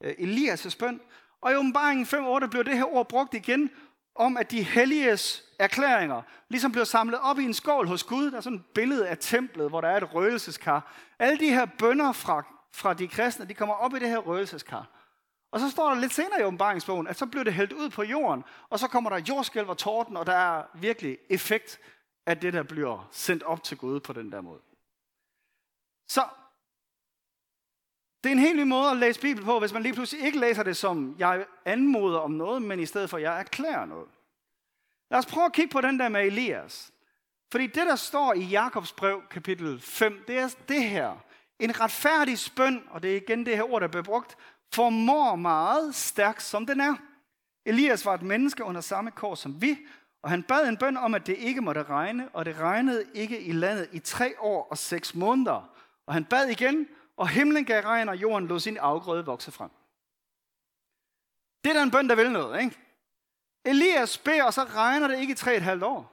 øh, 0.00 0.12
Elias' 0.18 0.78
bøn. 0.78 1.00
Og 1.40 1.52
i 1.52 1.54
åbenbaringen 1.54 2.06
5.8 2.06 2.46
blev 2.46 2.64
det 2.64 2.76
her 2.76 2.94
ord 2.94 3.08
brugt 3.08 3.34
igen 3.34 3.70
om, 4.16 4.36
at 4.36 4.50
de 4.50 4.62
helliges 4.62 5.42
erklæringer 5.58 6.22
ligesom 6.48 6.72
blev 6.72 6.84
samlet 6.84 7.20
op 7.20 7.38
i 7.38 7.44
en 7.44 7.54
skål 7.54 7.88
hos 7.88 8.04
Gud. 8.04 8.30
Der 8.30 8.36
er 8.36 8.40
sådan 8.40 8.58
et 8.58 8.64
billede 8.74 9.08
af 9.08 9.18
templet, 9.20 9.68
hvor 9.68 9.80
der 9.80 9.88
er 9.88 9.96
et 9.96 10.14
røgelseskar. 10.14 10.92
Alle 11.18 11.38
de 11.38 11.50
her 11.50 11.66
bønder 11.78 12.12
fra, 12.12 12.44
fra 12.72 12.94
de 12.94 13.08
kristne, 13.08 13.44
de 13.44 13.54
kommer 13.54 13.74
op 13.74 13.94
i 13.94 13.98
det 13.98 14.08
her 14.08 14.18
røgelseskar. 14.18 14.86
Og 15.52 15.60
så 15.60 15.70
står 15.70 15.88
der 15.88 16.00
lidt 16.00 16.12
senere 16.12 16.40
i 16.40 16.44
åbenbaringsbogen, 16.44 17.06
at 17.06 17.16
så 17.16 17.26
bliver 17.26 17.44
det 17.44 17.54
hældt 17.54 17.72
ud 17.72 17.90
på 17.90 18.02
jorden, 18.02 18.44
og 18.70 18.78
så 18.78 18.88
kommer 18.88 19.10
der 19.10 19.24
jordskælv 19.28 19.68
og 19.68 19.78
torden, 19.78 20.16
og 20.16 20.26
der 20.26 20.32
er 20.32 20.62
virkelig 20.74 21.18
effekt 21.30 21.78
af 22.26 22.38
det, 22.40 22.52
der 22.52 22.62
bliver 22.62 23.08
sendt 23.10 23.42
op 23.42 23.62
til 23.62 23.76
Gud 23.76 24.00
på 24.00 24.12
den 24.12 24.32
der 24.32 24.40
måde. 24.40 24.60
Så 26.08 26.24
det 28.26 28.32
er 28.32 28.36
en 28.36 28.42
helt 28.42 28.56
ny 28.56 28.62
måde 28.62 28.90
at 28.90 28.96
læse 28.96 29.20
Bibel 29.20 29.44
på, 29.44 29.58
hvis 29.58 29.72
man 29.72 29.82
lige 29.82 29.94
pludselig 29.94 30.24
ikke 30.24 30.38
læser 30.38 30.62
det 30.62 30.76
som, 30.76 31.16
jeg 31.18 31.46
anmoder 31.64 32.18
om 32.18 32.30
noget, 32.30 32.62
men 32.62 32.80
i 32.80 32.86
stedet 32.86 33.10
for, 33.10 33.18
jeg 33.18 33.40
erklærer 33.40 33.84
noget. 33.84 34.08
Lad 35.10 35.18
os 35.18 35.26
prøve 35.26 35.44
at 35.44 35.52
kigge 35.52 35.72
på 35.72 35.80
den 35.80 35.98
der 35.98 36.08
med 36.08 36.26
Elias. 36.26 36.92
Fordi 37.50 37.66
det, 37.66 37.86
der 37.86 37.96
står 37.96 38.32
i 38.32 38.40
Jakobs 38.40 38.92
brev, 38.92 39.22
kapitel 39.30 39.80
5, 39.80 40.24
det 40.28 40.38
er 40.38 40.54
det 40.68 40.82
her. 40.82 41.24
En 41.58 41.80
retfærdig 41.80 42.38
spøn, 42.38 42.82
og 42.90 43.02
det 43.02 43.12
er 43.12 43.16
igen 43.16 43.46
det 43.46 43.56
her 43.56 43.72
ord, 43.72 43.80
der 43.80 43.88
bliver 43.88 44.02
brugt, 44.02 44.36
formår 44.74 45.36
meget 45.36 45.94
stærkt, 45.94 46.42
som 46.42 46.66
den 46.66 46.80
er. 46.80 46.94
Elias 47.66 48.06
var 48.06 48.14
et 48.14 48.22
menneske 48.22 48.64
under 48.64 48.80
samme 48.80 49.10
kår 49.10 49.34
som 49.34 49.62
vi, 49.62 49.78
og 50.22 50.30
han 50.30 50.42
bad 50.42 50.68
en 50.68 50.76
bøn 50.76 50.96
om, 50.96 51.14
at 51.14 51.26
det 51.26 51.36
ikke 51.36 51.60
måtte 51.60 51.82
regne, 51.82 52.28
og 52.32 52.44
det 52.44 52.58
regnede 52.58 53.04
ikke 53.14 53.40
i 53.40 53.52
landet 53.52 53.88
i 53.92 53.98
tre 53.98 54.34
år 54.40 54.66
og 54.70 54.78
seks 54.78 55.14
måneder. 55.14 55.70
Og 56.06 56.14
han 56.14 56.24
bad 56.24 56.48
igen, 56.48 56.88
og 57.16 57.28
himlen 57.28 57.64
gav 57.64 57.82
regn, 57.82 58.08
og 58.08 58.16
jorden 58.16 58.48
lod 58.48 58.60
sin 58.60 58.76
afgrøde 58.76 59.24
vokse 59.24 59.52
frem. 59.52 59.70
Det 61.64 61.70
er 61.70 61.74
da 61.74 61.82
en 61.82 61.90
bøn, 61.90 62.08
der 62.08 62.14
vil 62.14 62.32
noget, 62.32 62.60
ikke? 62.60 62.78
Elias 63.64 64.18
beder, 64.18 64.44
og 64.44 64.54
så 64.54 64.64
regner 64.64 65.08
det 65.08 65.18
ikke 65.18 65.32
i 65.32 65.36
tre 65.36 65.56
et 65.56 65.62
halvt 65.62 65.82
år. 65.82 66.12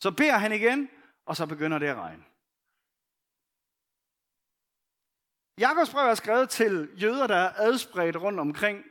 Så 0.00 0.10
beder 0.10 0.38
han 0.38 0.52
igen, 0.52 0.90
og 1.26 1.36
så 1.36 1.46
begynder 1.46 1.78
det 1.78 1.86
at 1.86 1.96
regne. 1.96 2.24
Jakobs 5.58 5.90
brev 5.90 6.10
er 6.10 6.14
skrevet 6.14 6.50
til 6.50 7.02
jøder, 7.02 7.26
der 7.26 7.36
er 7.36 7.52
adspredt 7.56 8.16
rundt 8.16 8.40
omkring 8.40 8.84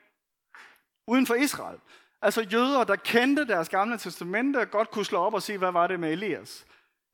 uden 1.08 1.28
for 1.28 1.36
Israel. 1.36 1.80
Altså 2.22 2.42
jøder, 2.42 2.84
der 2.84 2.96
kendte 2.96 3.48
deres 3.48 3.70
gamle 3.70 3.98
testamente 3.98 4.58
og 4.58 4.72
godt 4.72 4.92
kunne 4.92 5.06
slå 5.06 5.20
op 5.20 5.34
og 5.34 5.44
sige, 5.44 5.58
hvad 5.58 5.72
var 5.72 5.88
det 5.88 6.00
med 6.00 6.12
Elias. 6.12 6.66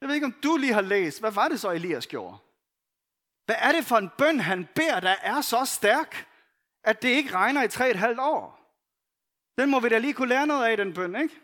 Jeg 0.02 0.08
ved 0.08 0.16
ikke, 0.16 0.26
om 0.26 0.36
du 0.44 0.58
lige 0.58 0.74
har 0.74 0.82
læst, 0.82 1.20
hvad 1.20 1.32
var 1.32 1.48
det 1.48 1.60
så, 1.60 1.72
Elias 1.72 2.08
gjorde? 2.08 2.38
Hvad 3.50 3.58
er 3.60 3.72
det 3.72 3.86
for 3.86 3.98
en 3.98 4.10
bøn, 4.18 4.40
han 4.40 4.68
beder, 4.76 5.00
der 5.00 5.16
er 5.22 5.42
så 5.42 5.66
stærk, 5.66 6.28
at 6.84 7.02
det 7.02 7.10
ikke 7.10 7.34
regner 7.34 7.64
i 7.64 7.68
tre 7.68 7.90
et 7.90 7.96
halvt 7.96 8.20
år? 8.20 8.76
Den 9.58 9.70
må 9.70 9.80
vi 9.80 9.90
da 9.90 9.98
lige 9.98 10.14
kunne 10.14 10.30
lære 10.30 10.48
noget 10.48 10.66
af, 10.66 10.78
den 10.78 10.94
bøn, 10.94 11.16
ikke? 11.16 11.42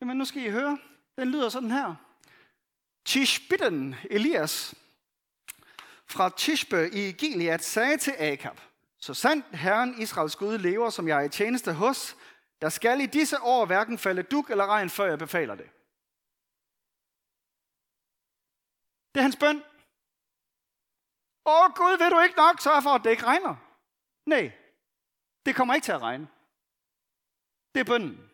Jamen, 0.00 0.16
nu 0.16 0.24
skal 0.24 0.42
I 0.42 0.50
høre. 0.50 0.78
Den 1.16 1.28
lyder 1.28 1.48
sådan 1.48 1.70
her. 1.70 1.94
Tishbitten, 3.04 3.94
Elias, 4.10 4.74
fra 6.06 6.30
Tishbe 6.36 6.90
i 6.92 7.12
Gilead 7.12 7.58
sagde 7.58 7.96
til 7.96 8.14
Akab, 8.18 8.60
så 8.98 9.14
sandt 9.14 9.56
Herren 9.56 10.02
Israels 10.02 10.36
Gud 10.36 10.58
lever, 10.58 10.90
som 10.90 11.08
jeg 11.08 11.18
er 11.18 11.24
i 11.24 11.28
tjeneste 11.28 11.72
hos, 11.72 12.16
der 12.62 12.68
skal 12.68 13.00
i 13.00 13.06
disse 13.06 13.40
år 13.40 13.66
hverken 13.66 13.98
falde 13.98 14.22
duk 14.22 14.50
eller 14.50 14.66
regn, 14.66 14.90
før 14.90 15.06
jeg 15.06 15.18
befaler 15.18 15.54
det. 15.54 15.70
Det 19.14 19.20
er 19.20 19.22
hans 19.22 19.36
bøn. 19.36 19.62
Åh 21.46 21.74
Gud, 21.74 21.98
vil 21.98 22.10
du 22.10 22.20
ikke 22.20 22.36
nok 22.36 22.60
sørge 22.60 22.82
for, 22.82 22.90
at 22.90 23.04
det 23.04 23.10
ikke 23.10 23.26
regner? 23.26 23.54
Nej, 24.26 24.52
det 25.46 25.54
kommer 25.54 25.74
ikke 25.74 25.84
til 25.84 25.92
at 25.92 26.02
regne. 26.02 26.28
Det 27.74 27.80
er 27.80 27.84
bønden. 27.84 28.30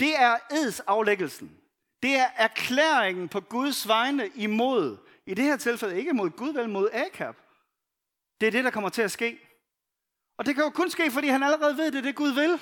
Det 0.00 0.18
er 0.18 0.38
edsaflæggelsen. 0.50 1.60
Det 2.02 2.16
er 2.16 2.30
erklæringen 2.36 3.28
på 3.28 3.40
Guds 3.40 3.88
vegne 3.88 4.28
imod 4.28 4.96
i 5.26 5.34
det 5.34 5.44
her 5.44 5.56
tilfælde 5.56 5.98
ikke 5.98 6.12
mod 6.12 6.30
Gud, 6.30 6.52
vel 6.52 6.68
mod 6.68 6.90
Akab. 6.92 7.36
Det 8.40 8.46
er 8.46 8.50
det, 8.50 8.64
der 8.64 8.70
kommer 8.70 8.90
til 8.90 9.02
at 9.02 9.10
ske. 9.10 9.40
Og 10.38 10.46
det 10.46 10.54
kan 10.54 10.64
jo 10.64 10.70
kun 10.70 10.90
ske, 10.90 11.10
fordi 11.10 11.28
han 11.28 11.42
allerede 11.42 11.76
ved, 11.76 11.92
det 11.92 11.98
er 11.98 12.02
det, 12.02 12.16
Gud 12.16 12.30
vil. 12.30 12.60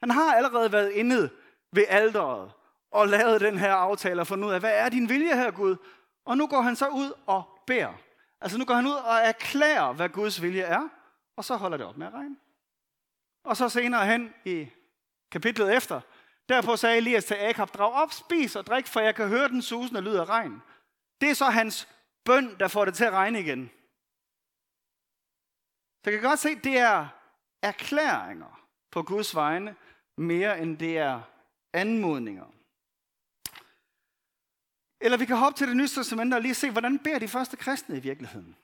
Han 0.00 0.10
har 0.10 0.34
allerede 0.34 0.72
været 0.72 0.92
inde 0.92 1.30
ved 1.72 1.84
alderet 1.88 2.52
og 2.90 3.08
lavet 3.08 3.40
den 3.40 3.58
her 3.58 3.74
aftale 3.74 4.20
og 4.20 4.26
fundet 4.26 4.48
ud 4.48 4.52
af, 4.52 4.60
hvad 4.60 4.78
er 4.78 4.88
din 4.88 5.08
vilje 5.08 5.34
her, 5.34 5.50
Gud? 5.50 5.76
Og 6.24 6.38
nu 6.38 6.46
går 6.46 6.60
han 6.60 6.76
så 6.76 6.88
ud 6.88 7.12
og 7.26 7.42
beder. 7.66 7.94
Altså 8.40 8.58
nu 8.58 8.64
går 8.64 8.74
han 8.74 8.86
ud 8.86 8.92
og 8.92 9.16
erklærer, 9.16 9.92
hvad 9.92 10.08
Guds 10.08 10.42
vilje 10.42 10.62
er, 10.62 10.88
og 11.36 11.44
så 11.44 11.56
holder 11.56 11.76
det 11.76 11.86
op 11.86 11.96
med 11.96 12.06
at 12.06 12.12
regne. 12.12 12.36
Og 13.44 13.56
så 13.56 13.68
senere 13.68 14.06
hen 14.06 14.34
i 14.44 14.68
kapitlet 15.30 15.76
efter, 15.76 16.00
derpå 16.48 16.76
sagde 16.76 16.96
Elias 16.96 17.24
til 17.24 17.34
Akab, 17.34 17.68
drag 17.74 17.92
op, 17.92 18.12
spis 18.12 18.56
og 18.56 18.66
drik, 18.66 18.86
for 18.86 19.00
jeg 19.00 19.14
kan 19.14 19.28
høre 19.28 19.48
den 19.48 19.62
susende 19.62 20.00
lyd 20.00 20.14
af 20.14 20.24
regn. 20.24 20.62
Det 21.20 21.30
er 21.30 21.34
så 21.34 21.44
hans 21.44 21.88
bøn, 22.24 22.56
der 22.60 22.68
får 22.68 22.84
det 22.84 22.94
til 22.94 23.04
at 23.04 23.12
regne 23.12 23.40
igen. 23.40 23.70
Så 26.04 26.10
jeg 26.10 26.20
kan 26.20 26.28
godt 26.28 26.38
se, 26.38 26.48
at 26.48 26.64
det 26.64 26.78
er 26.78 27.08
erklæringer 27.62 28.66
på 28.90 29.02
Guds 29.02 29.34
vegne, 29.34 29.76
mere 30.16 30.60
end 30.60 30.78
det 30.78 30.98
er 30.98 31.20
anmodninger. 31.72 32.55
Eller 35.00 35.18
vi 35.18 35.24
kan 35.24 35.36
hoppe 35.36 35.58
til 35.58 35.68
det 35.68 35.76
nye 35.76 35.88
testament 35.88 36.34
og 36.34 36.42
lige 36.42 36.54
se, 36.54 36.70
hvordan 36.70 36.98
beder 36.98 37.18
de 37.18 37.28
første 37.28 37.56
kristne 37.56 37.96
i 37.96 38.00
virkeligheden. 38.00 38.56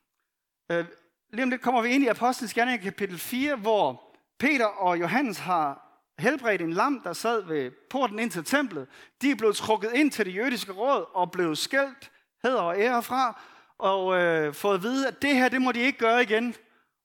Øh, 0.71 0.85
lige 1.33 1.43
om 1.43 1.51
lidt 1.51 1.63
kommer 1.63 1.83
vi 1.83 1.89
ind 1.89 2.05
i 2.05 2.07
Apostlenes 2.07 2.55
Gerninger 2.55 2.85
kapitel 2.85 3.19
4, 3.19 3.57
hvor 3.57 4.03
Peter 4.39 4.67
og 4.67 5.01
Johannes 5.01 5.39
har 5.39 5.93
helbredt 6.19 6.63
en 6.63 6.73
lam, 6.73 7.01
der 7.01 7.13
sad 7.13 7.45
ved 7.45 7.71
porten 7.91 8.19
ind 8.19 8.31
til 8.31 8.45
templet. 8.45 8.89
De 9.23 9.31
er 9.31 9.35
blevet 9.35 9.57
trukket 9.57 9.93
ind 9.95 10.11
til 10.11 10.27
det 10.27 10.35
jødiske 10.35 10.73
råd 10.73 11.05
og 11.15 11.31
blevet 11.31 11.59
skældt, 11.59 12.11
hæder 12.45 12.61
og 12.61 12.81
ære 12.81 13.03
fra, 13.03 13.41
og 13.79 14.17
øh, 14.17 14.55
fået 14.55 14.75
at 14.75 14.83
vide, 14.83 15.09
at 15.09 15.23
det 15.23 15.35
her, 15.35 15.49
det 15.49 15.63
må 15.63 15.73
de 15.73 15.81
ikke 15.81 15.99
gøre 15.99 16.23
igen. 16.23 16.55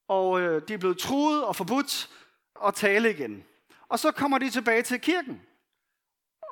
Og 0.07 0.41
øh, 0.41 0.61
de 0.67 0.73
er 0.73 0.77
blevet 0.77 0.97
truet 0.97 1.43
og 1.43 1.55
forbudt 1.55 2.09
at 2.65 2.75
tale 2.75 3.09
igen. 3.09 3.43
Og 3.89 3.99
så 3.99 4.11
kommer 4.11 4.37
de 4.37 4.49
tilbage 4.49 4.81
til 4.81 5.01
kirken. 5.01 5.41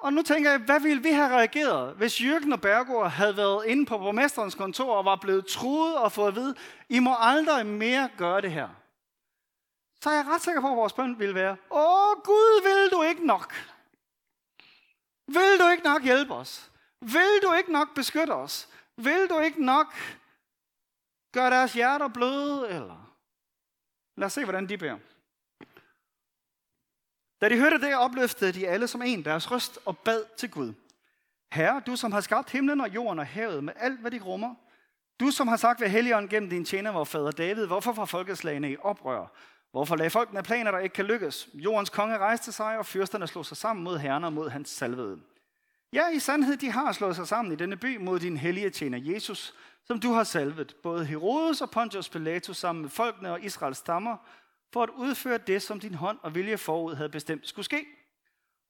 Og 0.01 0.13
nu 0.13 0.21
tænker 0.21 0.51
jeg, 0.51 0.60
hvad 0.60 0.79
ville 0.79 1.03
vi 1.03 1.10
have 1.10 1.29
reageret, 1.29 1.95
hvis 1.95 2.21
Jørgen 2.21 2.53
og 2.53 2.62
Bergård 2.62 3.10
havde 3.10 3.38
været 3.38 3.65
inde 3.65 3.86
på 3.86 3.97
borgmesterens 3.97 4.55
kontor 4.55 4.95
og 4.95 5.05
var 5.05 5.15
blevet 5.15 5.45
truet 5.45 5.97
og 5.97 6.12
fået 6.12 6.27
at 6.27 6.36
vide, 6.36 6.55
I 6.89 6.99
må 6.99 7.15
aldrig 7.19 7.65
mere 7.65 8.10
gøre 8.17 8.41
det 8.41 8.51
her. 8.51 8.69
Så 10.01 10.10
er 10.10 10.13
jeg 10.13 10.25
ret 10.27 10.41
sikker 10.41 10.62
på, 10.62 10.71
at 10.71 10.77
vores 10.77 10.93
bøn 10.93 11.19
ville 11.19 11.36
være, 11.36 11.58
Åh 11.71 12.23
Gud, 12.23 12.63
vil 12.63 12.97
du 12.97 13.03
ikke 13.03 13.27
nok? 13.27 13.53
Vil 15.27 15.60
du 15.60 15.69
ikke 15.71 15.84
nok 15.84 16.03
hjælpe 16.03 16.34
os? 16.34 16.71
Vil 17.01 17.39
du 17.43 17.53
ikke 17.53 17.71
nok 17.71 17.95
beskytte 17.95 18.31
os? 18.31 18.69
Vil 18.97 19.27
du 19.29 19.39
ikke 19.39 19.65
nok 19.65 19.93
gøre 21.34 21.49
deres 21.49 21.73
hjerter 21.73 22.08
bløde? 22.08 22.69
Eller? 22.69 23.15
Lad 24.17 24.25
os 24.25 24.34
se, 24.34 24.43
hvordan 24.43 24.69
de 24.69 24.77
beder. 24.77 24.97
Da 27.41 27.49
de 27.49 27.57
hørte 27.57 27.81
det, 27.81 27.95
opløftede 27.95 28.51
de 28.51 28.67
alle 28.67 28.87
som 28.87 29.01
en 29.01 29.25
deres 29.25 29.51
røst 29.51 29.79
og 29.85 29.97
bad 29.97 30.23
til 30.37 30.51
Gud. 30.51 30.73
Herre, 31.51 31.81
du 31.87 31.95
som 31.95 32.11
har 32.11 32.21
skabt 32.21 32.51
himlen 32.51 32.81
og 32.81 32.95
jorden 32.95 33.19
og 33.19 33.27
havet 33.27 33.63
med 33.63 33.73
alt, 33.75 33.99
hvad 33.99 34.11
de 34.11 34.19
rummer. 34.19 34.55
Du 35.19 35.31
som 35.31 35.47
har 35.47 35.57
sagt 35.57 35.81
ved 35.81 35.89
Helligånden 35.89 36.29
gennem 36.29 36.49
din 36.49 36.65
tjener, 36.65 36.91
vor 36.91 37.03
fader 37.03 37.31
David, 37.31 37.65
hvorfor 37.65 37.91
var 37.91 38.05
folkeslagene 38.05 38.71
i 38.71 38.77
oprør? 38.77 39.27
Hvorfor 39.71 39.95
lagde 39.95 40.09
folkene 40.09 40.43
planer, 40.43 40.71
der 40.71 40.79
ikke 40.79 40.93
kan 40.93 41.05
lykkes? 41.05 41.49
Jordens 41.53 41.89
konge 41.89 42.17
rejste 42.17 42.51
sig, 42.51 42.77
og 42.77 42.85
fyrsterne 42.85 43.27
slog 43.27 43.45
sig 43.45 43.57
sammen 43.57 43.83
mod 43.83 43.97
herren 43.97 44.23
og 44.23 44.33
mod 44.33 44.49
hans 44.49 44.69
salvede. 44.69 45.19
Ja, 45.93 46.09
i 46.09 46.19
sandhed, 46.19 46.57
de 46.57 46.71
har 46.71 46.91
slået 46.91 47.15
sig 47.15 47.27
sammen 47.27 47.51
i 47.53 47.55
denne 47.55 47.77
by 47.77 47.97
mod 47.97 48.19
din 48.19 48.37
hellige 48.37 48.69
tjener 48.69 49.13
Jesus, 49.13 49.53
som 49.85 49.99
du 49.99 50.11
har 50.11 50.23
salvet, 50.23 50.75
både 50.83 51.05
Herodes 51.05 51.61
og 51.61 51.71
Pontius 51.71 52.09
Pilatus 52.09 52.57
sammen 52.57 52.81
med 52.81 52.89
folkene 52.89 53.31
og 53.31 53.43
Israels 53.43 53.77
stammer, 53.77 54.17
for 54.73 54.84
at 54.84 54.89
udføre 54.89 55.38
det, 55.38 55.62
som 55.62 55.80
din 55.80 55.93
hånd 55.93 56.19
og 56.21 56.36
vilje 56.36 56.58
forud 56.58 56.95
havde 56.95 57.10
bestemt 57.10 57.47
skulle 57.47 57.65
ske. 57.65 57.86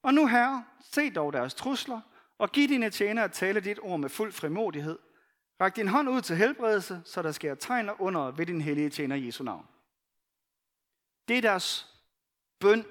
Og 0.02 0.14
nu, 0.14 0.26
Herre, 0.26 0.64
se 0.80 1.10
dog 1.10 1.32
deres 1.32 1.54
trusler, 1.54 2.00
og 2.38 2.52
giv 2.52 2.68
dine 2.68 2.90
tjenere 2.90 3.24
at 3.24 3.32
tale 3.32 3.60
dit 3.60 3.78
ord 3.82 4.00
med 4.00 4.08
fuld 4.08 4.32
frimodighed. 4.32 4.98
Ræk 5.60 5.76
din 5.76 5.88
hånd 5.88 6.08
ud 6.08 6.20
til 6.20 6.36
helbredelse, 6.36 7.02
så 7.04 7.22
der 7.22 7.32
sker 7.32 7.54
tegner 7.54 8.00
under 8.00 8.30
ved 8.30 8.46
din 8.46 8.60
hellige 8.60 8.90
tjener 8.90 9.16
Jesu 9.16 9.44
navn. 9.44 9.66
Det 11.28 11.38
er 11.38 11.42
deres 11.42 11.94
bøn. 12.60 12.84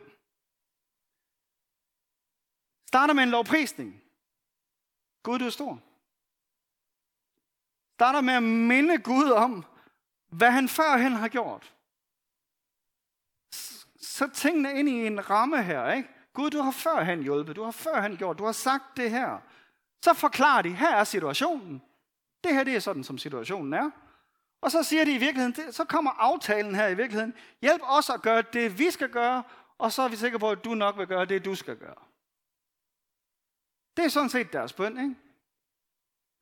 Starter 2.87 3.13
med 3.13 3.23
en 3.23 3.29
lovprisning. 3.29 4.01
Gud, 5.23 5.39
du 5.39 5.45
er 5.45 5.49
stor. 5.49 5.81
Starter 7.93 8.21
med 8.21 8.33
at 8.33 8.43
minde 8.43 8.97
Gud 8.97 9.29
om, 9.29 9.65
hvad 10.27 10.51
han 10.51 10.69
førhen 10.69 11.11
har 11.11 11.27
gjort 11.27 11.74
så 14.15 14.27
tingene 14.27 14.79
ind 14.79 14.89
i 14.89 15.07
en 15.07 15.29
ramme 15.29 15.63
her, 15.63 15.91
ikke? 15.91 16.09
Gud, 16.33 16.49
du 16.49 16.61
har 16.61 16.71
førhen 16.71 17.23
hjulpet, 17.23 17.55
du 17.55 17.63
har 17.63 17.71
førhen 17.71 18.17
gjort, 18.17 18.37
du 18.37 18.45
har 18.45 18.51
sagt 18.51 18.97
det 18.97 19.11
her. 19.11 19.39
Så 20.01 20.13
forklarer 20.13 20.61
de, 20.61 20.69
her 20.69 20.95
er 20.95 21.03
situationen. 21.03 21.81
Det 22.43 22.53
her, 22.53 22.63
det 22.63 22.75
er 22.75 22.79
sådan, 22.79 23.03
som 23.03 23.17
situationen 23.17 23.73
er. 23.73 23.89
Og 24.61 24.71
så 24.71 24.83
siger 24.83 25.05
de 25.05 25.15
i 25.15 25.17
virkeligheden, 25.17 25.73
så 25.73 25.83
kommer 25.85 26.11
aftalen 26.11 26.75
her 26.75 26.87
i 26.87 26.97
virkeligheden, 26.97 27.33
hjælp 27.61 27.81
os 27.83 28.09
at 28.09 28.21
gøre 28.21 28.41
det, 28.41 28.79
vi 28.79 28.91
skal 28.91 29.09
gøre, 29.09 29.43
og 29.77 29.91
så 29.91 30.01
er 30.01 30.07
vi 30.07 30.15
sikre 30.15 30.39
på, 30.39 30.51
at 30.51 30.63
du 30.65 30.73
nok 30.73 30.97
vil 30.97 31.07
gøre 31.07 31.25
det, 31.25 31.45
du 31.45 31.55
skal 31.55 31.77
gøre. 31.77 32.03
Det 33.97 34.05
er 34.05 34.09
sådan 34.09 34.29
set 34.29 34.53
deres 34.53 34.73
bøn, 34.73 34.97
ikke? 34.97 35.15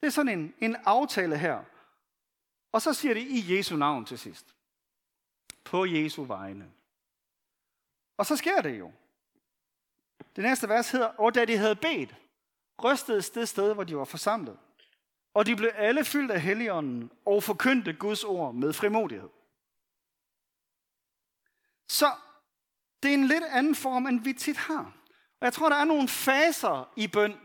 Det 0.02 0.08
er 0.08 0.12
sådan 0.12 0.40
en, 0.40 0.54
en 0.60 0.76
aftale 0.86 1.38
her. 1.38 1.64
Og 2.72 2.82
så 2.82 2.94
siger 2.94 3.14
de 3.14 3.22
i 3.22 3.58
Jesu 3.58 3.76
navn 3.76 4.06
til 4.06 4.20
sidst. 4.20 4.56
På 5.64 5.86
Jesu 5.86 6.24
vegne. 6.24 6.72
Og 8.18 8.26
så 8.26 8.36
sker 8.36 8.62
det 8.62 8.80
jo. 8.80 8.92
Det 10.36 10.44
næste 10.44 10.70
vers 10.70 10.92
hedder, 10.92 11.08
og 11.08 11.36
da 11.36 11.46
de 11.46 11.58
havde 11.58 11.76
bedt, 11.76 12.16
rystede 12.84 13.22
det 13.22 13.50
sted, 13.50 13.74
hvor 13.74 13.84
de 13.84 13.98
var 13.98 14.06
forsamlet. 14.06 14.58
Og 15.34 15.46
de 15.46 15.56
blev 15.56 15.72
alle 15.76 16.06
fyldt 16.06 16.32
af 16.32 16.42
Helligånden 16.42 17.12
og 17.26 17.44
forkyndte 17.44 17.94
Guds 17.94 18.24
ord 18.24 18.56
med 18.56 18.74
frimodighed. 18.74 19.30
Så 21.90 22.12
det 23.04 23.10
er 23.10 23.14
en 23.14 23.28
lidt 23.28 23.44
anden 23.44 23.76
form, 23.76 24.08
end 24.08 24.24
vi 24.24 24.34
tit 24.34 24.58
har. 24.58 24.94
Og 25.42 25.46
jeg 25.46 25.54
tror, 25.54 25.70
der 25.70 25.76
er 25.76 25.86
nogle 25.86 26.08
faser 26.08 26.94
i 26.96 27.08
bøn, 27.08 27.38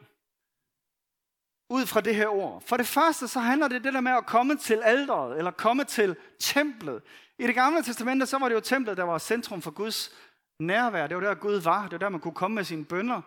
ud 1.70 1.86
fra 1.86 2.00
det 2.00 2.14
her 2.14 2.28
ord. 2.28 2.62
For 2.62 2.76
det 2.76 2.86
første, 2.86 3.28
så 3.28 3.40
handler 3.40 3.68
det 3.68 3.84
det 3.84 3.94
der 3.94 4.00
med 4.00 4.12
at 4.12 4.26
komme 4.26 4.56
til 4.56 4.82
alderet, 4.82 5.38
eller 5.38 5.50
komme 5.50 5.84
til 5.84 6.16
templet. 6.40 7.02
I 7.38 7.46
det 7.46 7.54
gamle 7.54 7.82
testamente, 7.82 8.26
så 8.26 8.38
var 8.38 8.48
det 8.48 8.54
jo 8.54 8.60
templet, 8.60 8.96
der 8.96 9.02
var 9.02 9.18
centrum 9.18 9.62
for 9.62 9.70
Guds 9.70 10.14
nærvær. 10.58 11.06
Det 11.06 11.16
var 11.16 11.22
der, 11.22 11.34
Gud 11.34 11.60
var. 11.60 11.82
Det 11.82 11.92
var 11.92 11.98
der, 11.98 12.08
man 12.08 12.20
kunne 12.20 12.34
komme 12.34 12.54
med 12.54 12.64
sine 12.64 12.84
bønder. 12.84 13.22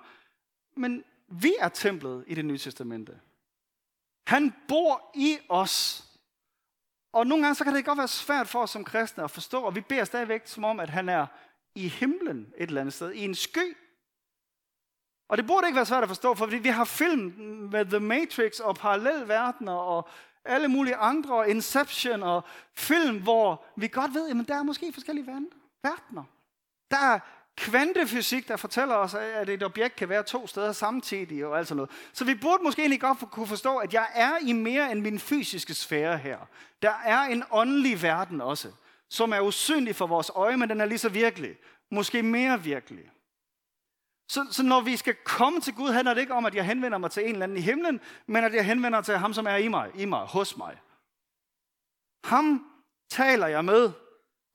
Men 0.76 1.04
vi 1.28 1.54
er 1.60 1.70
templet 1.70 2.24
i 2.28 2.36
det 2.36 2.46
nye 2.46 2.58
testamente. 2.58 3.20
Han 4.28 4.54
bor 4.67 5.12
i 5.15 5.38
os. 5.50 6.08
Og 7.13 7.28
nogle 7.28 7.44
gange 7.44 7.56
så 7.56 7.63
kan 7.63 7.76
det 7.76 7.86
godt 7.86 7.98
være 7.98 8.08
svært 8.08 8.48
for 8.48 8.62
os 8.62 8.70
som 8.70 8.84
kristne 8.84 9.24
at 9.24 9.32
forstå, 9.32 9.62
og 9.62 9.76
vi 9.76 9.82
beder 9.82 10.04
stadigvæk 10.04 10.41
som 10.46 10.63
om, 10.63 10.80
at 10.80 10.89
han 10.89 11.10
er 11.10 11.26
i 11.76 11.88
himlen 11.88 12.54
et 12.58 12.67
eller 12.67 12.82
andet 12.82 12.94
sted, 12.94 13.12
i 13.12 13.26
en 13.26 13.36
sky. 13.36 13.78
Og 15.30 15.38
det 15.38 15.48
burde 15.48 15.67
ikke 15.67 15.76
være 15.76 15.86
svært 15.86 16.04
at 16.04 16.10
forstå, 16.10 16.36
for 16.36 16.46
vi 16.46 16.70
har 16.70 16.84
film 16.84 17.34
med 17.72 17.86
The 17.86 18.00
Matrix 18.00 18.60
og 18.60 18.76
parallelverdener 18.76 19.74
og 19.74 20.10
alle 20.46 20.67
mulige 20.67 20.96
andre, 20.96 21.36
og 21.36 21.50
Inception 21.50 22.24
og 22.24 22.44
film, 22.76 23.22
hvor 23.22 23.65
vi 23.76 23.88
godt 23.88 24.13
ved, 24.13 24.30
at 24.30 24.48
der 24.48 24.56
er 24.56 24.63
måske 24.63 24.94
forskellige 24.94 25.28
verdener. 25.84 26.24
Der 26.92 26.98
er 26.98 27.20
kvantefysik, 27.58 28.48
der 28.48 28.58
fortæller 28.58 28.96
os, 28.96 29.14
at 29.14 29.50
et 29.50 29.64
objekt 29.64 29.96
kan 29.96 30.10
være 30.10 30.24
to 30.24 30.48
steder 30.48 30.72
samtidig 30.72 31.46
og 31.46 31.58
alt 31.58 31.68
sådan 31.68 31.78
noget. 31.78 31.92
Så 32.14 32.26
vi 32.26 32.36
burde 32.36 32.64
måske 32.64 32.82
egentlig 32.82 33.02
godt 33.02 33.20
kunne 33.32 33.48
forstå, 33.48 33.78
at 33.78 33.94
jeg 33.94 34.08
er 34.14 34.32
i 34.42 34.54
mere 34.54 34.92
end 34.92 35.02
min 35.02 35.20
fysiske 35.20 35.74
sfære 35.74 36.18
her. 36.18 36.38
Der 36.82 36.94
er 37.06 37.22
en 37.22 37.44
åndelig 37.52 38.02
verden 38.02 38.42
også, 38.42 38.72
som 39.10 39.32
er 39.32 39.40
usynlig 39.40 39.96
for 39.96 40.08
vores 40.08 40.32
øje, 40.36 40.58
men 40.58 40.70
den 40.70 40.82
er 40.82 40.86
lige 40.86 40.98
så 40.98 41.10
virkelig. 41.10 41.58
Måske 41.92 42.24
mere 42.24 42.64
virkelig. 42.64 43.12
Så, 44.30 44.48
så 44.52 44.64
når 44.64 44.82
vi 44.82 44.98
skal 44.98 45.16
komme 45.26 45.62
til 45.62 45.74
Gud, 45.74 45.92
handler 45.92 46.14
det 46.14 46.22
ikke 46.22 46.34
om, 46.34 46.46
at 46.46 46.56
jeg 46.56 46.66
henvender 46.66 46.98
mig 46.98 47.12
til 47.12 47.24
en 47.24 47.32
eller 47.32 47.44
anden 47.44 47.58
i 47.58 47.62
himlen, 47.62 48.00
men 48.28 48.44
at 48.44 48.54
jeg 48.54 48.66
henvender 48.66 48.98
mig 48.98 49.06
til 49.06 49.18
ham, 49.18 49.34
som 49.34 49.48
er 49.48 49.56
i 49.56 49.68
mig, 49.68 49.92
i 49.96 50.06
mig, 50.06 50.20
hos 50.20 50.58
mig. 50.58 50.78
Ham 52.24 52.66
taler 53.10 53.48
jeg 53.48 53.66
med, 53.66 53.92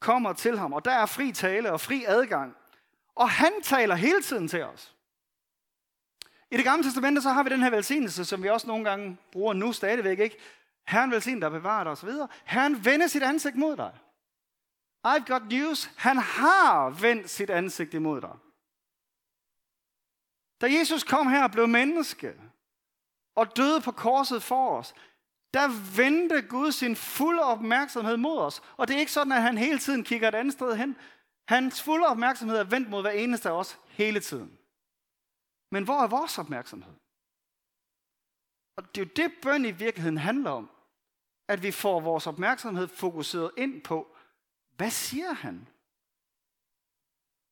kommer 0.00 0.32
til 0.32 0.58
ham, 0.58 0.72
og 0.72 0.84
der 0.84 0.90
er 0.90 1.06
fri 1.06 1.32
tale 1.32 1.72
og 1.72 1.80
fri 1.80 2.04
adgang. 2.06 2.56
Og 3.14 3.30
han 3.30 3.52
taler 3.62 3.94
hele 3.94 4.22
tiden 4.22 4.48
til 4.48 4.64
os. 4.64 4.94
I 6.50 6.56
det 6.56 6.64
gamle 6.64 6.84
testamente, 6.84 7.22
så 7.22 7.30
har 7.30 7.42
vi 7.42 7.50
den 7.50 7.62
her 7.62 7.70
velsignelse, 7.70 8.24
som 8.24 8.42
vi 8.42 8.48
også 8.48 8.66
nogle 8.66 8.84
gange 8.84 9.16
bruger 9.32 9.52
nu 9.52 9.72
stadigvæk, 9.72 10.18
ikke? 10.18 10.38
Herren 10.86 11.10
velsigner 11.10 11.40
dig, 11.40 11.50
bevarer 11.50 11.84
dig 11.84 11.92
osv. 11.92 12.10
Herren 12.44 12.84
vender 12.84 13.06
sit 13.06 13.22
ansigt 13.22 13.56
mod 13.56 13.76
dig. 13.76 13.92
I've 15.06 15.24
got 15.24 15.42
news. 15.50 15.90
Han 15.96 16.16
har 16.16 16.90
vendt 16.90 17.30
sit 17.30 17.50
ansigt 17.50 17.94
imod 17.94 18.20
dig. 18.20 18.36
Da 20.60 20.66
Jesus 20.72 21.04
kom 21.04 21.28
her 21.28 21.44
og 21.44 21.50
blev 21.50 21.68
menneske, 21.68 22.34
og 23.34 23.56
døde 23.56 23.80
på 23.80 23.92
korset 23.92 24.42
for 24.42 24.78
os, 24.78 24.94
der 25.54 25.96
vendte 25.96 26.42
Gud 26.42 26.72
sin 26.72 26.96
fulde 26.96 27.42
opmærksomhed 27.42 28.16
mod 28.16 28.38
os. 28.38 28.62
Og 28.76 28.88
det 28.88 28.96
er 28.96 29.00
ikke 29.00 29.12
sådan, 29.12 29.32
at 29.32 29.42
han 29.42 29.58
hele 29.58 29.78
tiden 29.78 30.04
kigger 30.04 30.28
et 30.28 30.34
andet 30.34 30.52
sted 30.52 30.76
hen. 30.76 30.96
Hans 31.48 31.82
fulde 31.82 32.06
opmærksomhed 32.06 32.56
er 32.58 32.64
vendt 32.64 32.90
mod 32.90 33.02
hver 33.02 33.10
eneste 33.10 33.48
af 33.48 33.52
os 33.52 33.78
hele 33.88 34.20
tiden. 34.20 34.58
Men 35.70 35.84
hvor 35.84 36.02
er 36.02 36.06
vores 36.06 36.38
opmærksomhed? 36.38 36.94
Og 38.76 38.94
det 38.94 39.00
er 39.00 39.04
jo 39.04 39.10
det, 39.16 39.32
bøn 39.42 39.64
i 39.64 39.70
virkeligheden 39.70 40.18
handler 40.18 40.50
om. 40.50 40.70
At 41.48 41.62
vi 41.62 41.70
får 41.70 42.00
vores 42.00 42.26
opmærksomhed 42.26 42.88
fokuseret 42.88 43.50
ind 43.56 43.82
på, 43.82 44.16
hvad 44.76 44.90
siger 44.90 45.32
han? 45.32 45.68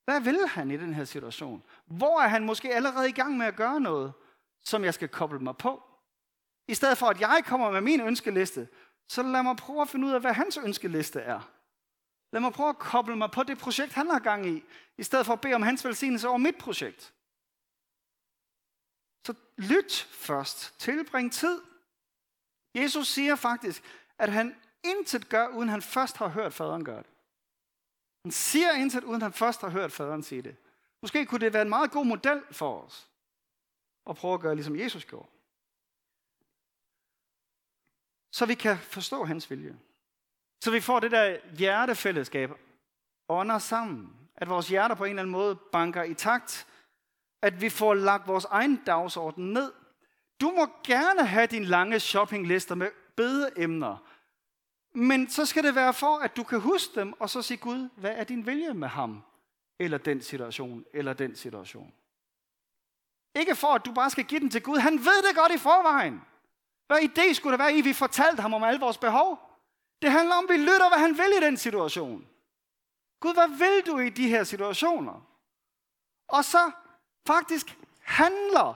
Hvad 0.04 0.20
vil 0.20 0.48
han 0.48 0.70
i 0.70 0.76
den 0.76 0.94
her 0.94 1.04
situation? 1.04 1.62
Hvor 1.86 2.20
er 2.20 2.28
han 2.28 2.44
måske 2.44 2.74
allerede 2.74 3.08
i 3.08 3.12
gang 3.12 3.36
med 3.36 3.46
at 3.46 3.56
gøre 3.56 3.80
noget, 3.80 4.12
som 4.64 4.84
jeg 4.84 4.94
skal 4.94 5.08
koble 5.08 5.38
mig 5.38 5.56
på? 5.56 5.82
I 6.68 6.74
stedet 6.74 6.98
for, 6.98 7.06
at 7.06 7.20
jeg 7.20 7.42
kommer 7.46 7.70
med 7.70 7.80
min 7.80 8.00
ønskeliste, 8.00 8.68
så 9.08 9.22
lad 9.22 9.42
mig 9.42 9.56
prøve 9.56 9.82
at 9.82 9.88
finde 9.88 10.06
ud 10.06 10.12
af, 10.12 10.20
hvad 10.20 10.32
hans 10.32 10.56
ønskeliste 10.56 11.20
er. 11.20 11.50
Lad 12.32 12.40
mig 12.40 12.52
prøve 12.52 12.68
at 12.68 12.78
koble 12.78 13.16
mig 13.16 13.30
på 13.30 13.42
det 13.42 13.58
projekt, 13.58 13.92
han 13.92 14.10
har 14.10 14.18
gang 14.18 14.46
i, 14.46 14.64
i 14.98 15.02
stedet 15.02 15.26
for 15.26 15.32
at 15.32 15.40
bede 15.40 15.54
om 15.54 15.62
hans 15.62 15.84
velsignelse 15.84 16.28
over 16.28 16.38
mit 16.38 16.58
projekt. 16.58 17.14
Så 19.26 19.34
lyt 19.56 20.08
først. 20.10 20.78
Tilbring 20.78 21.32
tid. 21.32 21.60
Jesus 22.74 23.08
siger 23.08 23.36
faktisk, 23.36 23.82
at 24.18 24.32
han 24.32 24.56
intet 24.84 25.28
gør, 25.28 25.48
uden 25.48 25.68
han 25.68 25.82
først 25.82 26.16
har 26.16 26.28
hørt 26.28 26.54
faderen 26.54 26.84
gøre 26.84 27.02
det. 27.02 27.10
Han 28.24 28.32
siger 28.32 28.72
intet, 28.72 29.04
uden 29.04 29.22
han 29.22 29.32
først 29.32 29.60
har 29.60 29.68
hørt 29.68 29.92
faderen 29.92 30.22
sige 30.22 30.42
det. 30.42 30.56
Måske 31.02 31.26
kunne 31.26 31.40
det 31.40 31.52
være 31.52 31.62
en 31.62 31.68
meget 31.68 31.90
god 31.90 32.04
model 32.04 32.42
for 32.50 32.82
os. 32.82 33.08
At 34.06 34.16
prøve 34.16 34.34
at 34.34 34.40
gøre, 34.40 34.54
ligesom 34.54 34.78
Jesus 34.78 35.04
gjorde. 35.04 35.28
Så 38.34 38.46
vi 38.46 38.54
kan 38.54 38.78
forstå 38.78 39.24
hans 39.24 39.50
vilje. 39.50 39.76
Så 40.64 40.70
vi 40.70 40.80
får 40.80 41.00
det 41.00 41.10
der 41.10 41.36
hjertefællesskab, 41.58 42.50
ånder 43.28 43.58
sammen. 43.58 44.16
At 44.36 44.48
vores 44.48 44.68
hjerter 44.68 44.94
på 44.94 45.04
en 45.04 45.10
eller 45.10 45.22
anden 45.22 45.32
måde 45.32 45.56
banker 45.56 46.02
i 46.02 46.14
takt. 46.14 46.66
At 47.42 47.60
vi 47.60 47.68
får 47.68 47.94
lagt 47.94 48.28
vores 48.28 48.44
egen 48.44 48.76
dagsorden 48.86 49.52
ned. 49.52 49.72
Du 50.40 50.50
må 50.50 50.66
gerne 50.84 51.26
have 51.26 51.46
din 51.46 51.64
lange 51.64 52.00
shoppinglister 52.00 52.74
med 52.74 52.90
bedeemner. 53.16 53.96
Men 54.94 55.30
så 55.30 55.46
skal 55.46 55.62
det 55.64 55.74
være 55.74 55.94
for, 55.94 56.18
at 56.18 56.36
du 56.36 56.42
kan 56.42 56.60
huske 56.60 57.00
dem, 57.00 57.12
og 57.12 57.30
så 57.30 57.42
sige, 57.42 57.58
Gud, 57.58 57.88
hvad 57.96 58.12
er 58.14 58.24
din 58.24 58.46
vilje 58.46 58.74
med 58.74 58.88
ham? 58.88 59.22
Eller 59.78 59.98
den 59.98 60.22
situation, 60.22 60.84
eller 60.94 61.12
den 61.12 61.36
situation. 61.36 61.92
Ikke 63.34 63.54
for, 63.54 63.68
at 63.68 63.84
du 63.84 63.92
bare 63.92 64.10
skal 64.10 64.24
give 64.24 64.40
den 64.40 64.50
til 64.50 64.62
Gud. 64.62 64.78
Han 64.78 64.98
ved 64.98 65.28
det 65.28 65.36
godt 65.36 65.52
i 65.52 65.58
forvejen. 65.58 66.20
Hvad 66.86 66.98
idé 66.98 67.32
skulle 67.32 67.58
der 67.58 67.64
være 67.64 67.74
i, 67.74 67.78
at 67.78 67.84
vi 67.84 67.92
fortalte 67.92 68.42
ham 68.42 68.54
om 68.54 68.62
alle 68.62 68.80
vores 68.80 68.98
behov? 68.98 69.38
Det 70.02 70.10
handler 70.10 70.34
om, 70.34 70.44
at 70.44 70.50
vi 70.54 70.56
lytter, 70.60 70.88
hvad 70.88 70.98
han 70.98 71.18
vil 71.18 71.36
i 71.36 71.46
den 71.46 71.56
situation. 71.56 72.28
Gud, 73.20 73.34
hvad 73.34 73.58
vil 73.58 73.86
du 73.86 73.98
i 73.98 74.10
de 74.10 74.28
her 74.28 74.44
situationer? 74.44 75.26
Og 76.28 76.44
så 76.44 76.70
faktisk 77.26 77.78
handler 78.00 78.74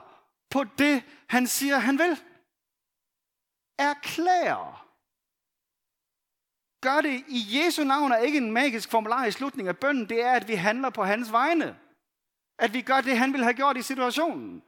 på 0.49 0.63
det, 0.63 1.03
han 1.29 1.47
siger, 1.47 1.77
han 1.77 1.97
vil. 1.97 2.23
Erklærer. 3.77 4.85
Gør 6.81 7.01
det 7.01 7.23
i 7.27 7.59
Jesu 7.59 7.83
navn 7.83 8.11
er 8.11 8.17
ikke 8.17 8.37
en 8.37 8.51
magisk 8.51 8.91
formular 8.91 9.25
i 9.25 9.31
slutningen 9.31 9.69
af 9.69 9.77
bønnen. 9.77 10.09
Det 10.09 10.23
er, 10.23 10.31
at 10.31 10.47
vi 10.47 10.55
handler 10.55 10.89
på 10.89 11.03
hans 11.03 11.31
vegne. 11.31 11.79
At 12.59 12.73
vi 12.73 12.81
gør 12.81 13.01
det, 13.01 13.17
han 13.17 13.33
vil 13.33 13.43
have 13.43 13.53
gjort 13.53 13.77
i 13.77 13.81
situationen. 13.81 14.63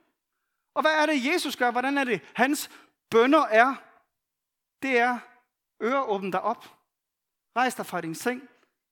Og 0.74 0.82
hvad 0.82 0.92
er 0.92 1.06
det, 1.06 1.26
Jesus 1.26 1.56
gør? 1.56 1.72
Hvordan 1.72 1.98
er 1.98 2.04
det, 2.04 2.22
hans 2.34 2.70
bønder 3.12 3.46
er? 3.46 3.76
Det 4.82 4.98
er, 4.98 5.20
Øre 5.82 6.04
åbn 6.04 6.32
dig 6.32 6.42
op. 6.42 6.66
Rejs 7.56 7.76
dig 7.76 7.86
fra 7.86 8.02
din 8.02 8.16
seng. 8.16 8.50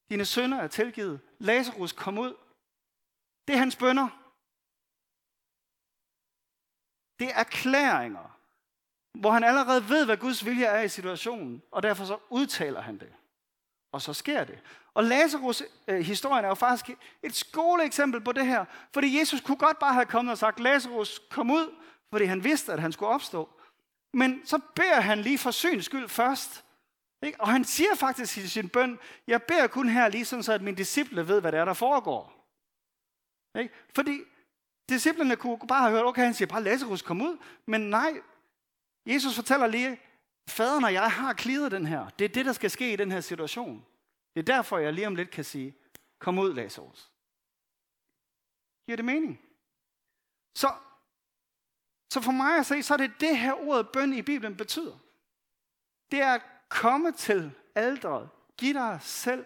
Dine 0.10 0.26
sønner 0.26 0.58
er 0.58 0.68
tilgivet. 0.68 1.20
Lazarus 1.40 1.92
kom 1.92 2.18
ud. 2.18 2.36
Det 3.48 3.54
er 3.54 3.60
hans 3.60 3.76
bønder. 3.76 4.08
Det 7.20 7.28
er 7.28 7.40
erklæringer, 7.40 8.40
hvor 9.20 9.32
han 9.32 9.44
allerede 9.44 9.90
ved, 9.90 10.06
hvad 10.06 10.18
Guds 10.18 10.46
vilje 10.46 10.66
er 10.66 10.82
i 10.82 10.90
situationen, 10.90 11.62
og 11.72 11.84
derfor 11.84 12.06
så 12.06 12.20
udtaler 12.30 12.82
han 12.82 12.98
det. 12.98 13.14
Og 13.92 14.02
så 14.02 14.14
sker 14.14 14.44
det. 14.44 14.60
Og 14.94 15.04
Lazarus 15.04 15.64
øh, 15.88 16.00
historien 16.00 16.46
er 16.46 16.50
jo 16.50 16.56
faktisk 16.56 16.98
et 17.24 17.36
skoleeksempel 17.36 18.22
på 18.22 18.32
det 18.32 18.46
her, 18.46 18.66
fordi 18.94 19.20
Jesus 19.20 19.42
kunne 19.42 19.58
godt 19.58 19.80
bare 19.80 19.94
have 19.94 20.06
kommet 20.06 20.32
og 20.32 20.38
sagt, 20.38 20.60
Lazarus 20.60 21.22
kom 21.30 21.52
ud, 21.52 21.76
fordi 22.10 22.26
han 22.26 22.44
vidste, 22.44 22.74
at 22.74 22.80
han 22.80 22.92
skulle 22.92 23.10
opstå. 23.10 23.59
Men 24.14 24.46
så 24.46 24.60
beder 24.76 25.00
han 25.00 25.22
lige 25.22 25.38
for 25.38 25.52
syns 25.52 25.86
skyld 25.86 26.10
først, 26.10 26.66
ikke? 27.24 27.42
Og 27.42 27.48
han 27.48 27.64
siger 27.64 27.96
faktisk 27.96 28.38
i 28.38 28.48
sin 28.48 28.70
bøn, 28.70 29.00
jeg 29.28 29.44
beder 29.44 29.68
kun 29.68 29.90
her 29.90 30.10
lige 30.10 30.26
sådan, 30.26 30.44
så 30.44 30.54
at 30.54 30.62
mine 30.62 30.78
disciple 30.78 31.28
ved, 31.28 31.42
hvad 31.42 31.52
det 31.52 31.60
er, 31.60 31.66
der 31.66 31.74
foregår. 31.74 32.40
Ikke? 33.60 33.74
Fordi 33.96 34.20
disciplene 34.90 35.36
kunne 35.36 35.68
bare 35.68 35.82
have 35.82 35.92
hørt, 35.92 36.06
okay, 36.06 36.24
han 36.24 36.34
siger 36.34 36.48
bare, 36.48 36.64
Lazarus 36.64 37.02
kom 37.02 37.22
ud. 37.22 37.38
Men 37.66 37.82
nej, 37.82 38.22
Jesus 39.06 39.36
fortæller 39.36 39.68
lige, 39.68 40.00
faderen 40.50 40.84
og 40.84 40.94
jeg 40.94 41.12
har 41.12 41.34
klidet 41.34 41.72
den 41.72 41.86
her. 41.86 42.10
Det 42.10 42.26
er 42.26 42.30
det, 42.30 42.46
der 42.46 42.54
skal 42.54 42.72
ske 42.72 42.94
i 42.94 42.96
den 42.96 43.12
her 43.12 43.22
situation. 43.22 43.86
Det 44.34 44.40
er 44.40 44.56
derfor, 44.56 44.78
jeg 44.78 44.94
lige 44.94 45.08
om 45.08 45.16
lidt 45.16 45.30
kan 45.30 45.44
sige, 45.44 45.76
kom 46.20 46.40
ud, 46.40 46.54
Lazarus. 46.54 47.12
Giver 48.86 48.96
det 48.96 49.06
mening? 49.06 49.42
Så, 50.56 50.74
så 52.10 52.22
for 52.22 52.32
mig 52.32 52.58
at 52.58 52.66
se, 52.66 52.84
så 52.84 52.94
er 52.94 52.98
det 52.98 53.12
det 53.20 53.38
her 53.38 53.54
ordet 53.54 53.90
bøn 53.90 54.14
i 54.14 54.22
Bibelen 54.22 54.58
betyder. 54.58 54.98
Det 56.12 56.22
er 56.22 56.34
at 56.34 56.42
komme 56.70 57.12
til 57.12 57.52
alderet, 57.76 58.30
give 58.58 58.74
dig 58.74 59.00
selv, 59.02 59.46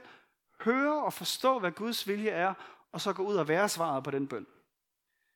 høre 0.61 1.03
og 1.03 1.13
forstå, 1.13 1.59
hvad 1.59 1.71
Guds 1.71 2.07
vilje 2.07 2.29
er, 2.29 2.53
og 2.91 3.01
så 3.01 3.13
gå 3.13 3.23
ud 3.23 3.35
og 3.35 3.47
være 3.47 3.69
svaret 3.69 4.03
på 4.03 4.11
den 4.11 4.27
bøn. 4.27 4.47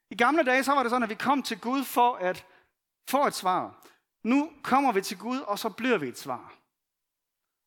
I 0.09 0.15
gamle 0.15 0.43
dage 0.43 0.63
så 0.63 0.71
var 0.71 0.83
det 0.83 0.89
sådan, 0.89 1.03
at 1.03 1.09
vi 1.09 1.15
kom 1.15 1.43
til 1.43 1.59
Gud 1.59 1.83
for 1.83 2.15
at 2.15 2.45
få 3.09 3.27
et 3.27 3.33
svar. 3.33 3.85
Nu 4.23 4.51
kommer 4.63 4.91
vi 4.91 5.01
til 5.01 5.17
Gud, 5.17 5.39
og 5.39 5.59
så 5.59 5.69
bliver 5.69 5.97
vi 5.97 6.07
et 6.07 6.17
svar. 6.19 6.53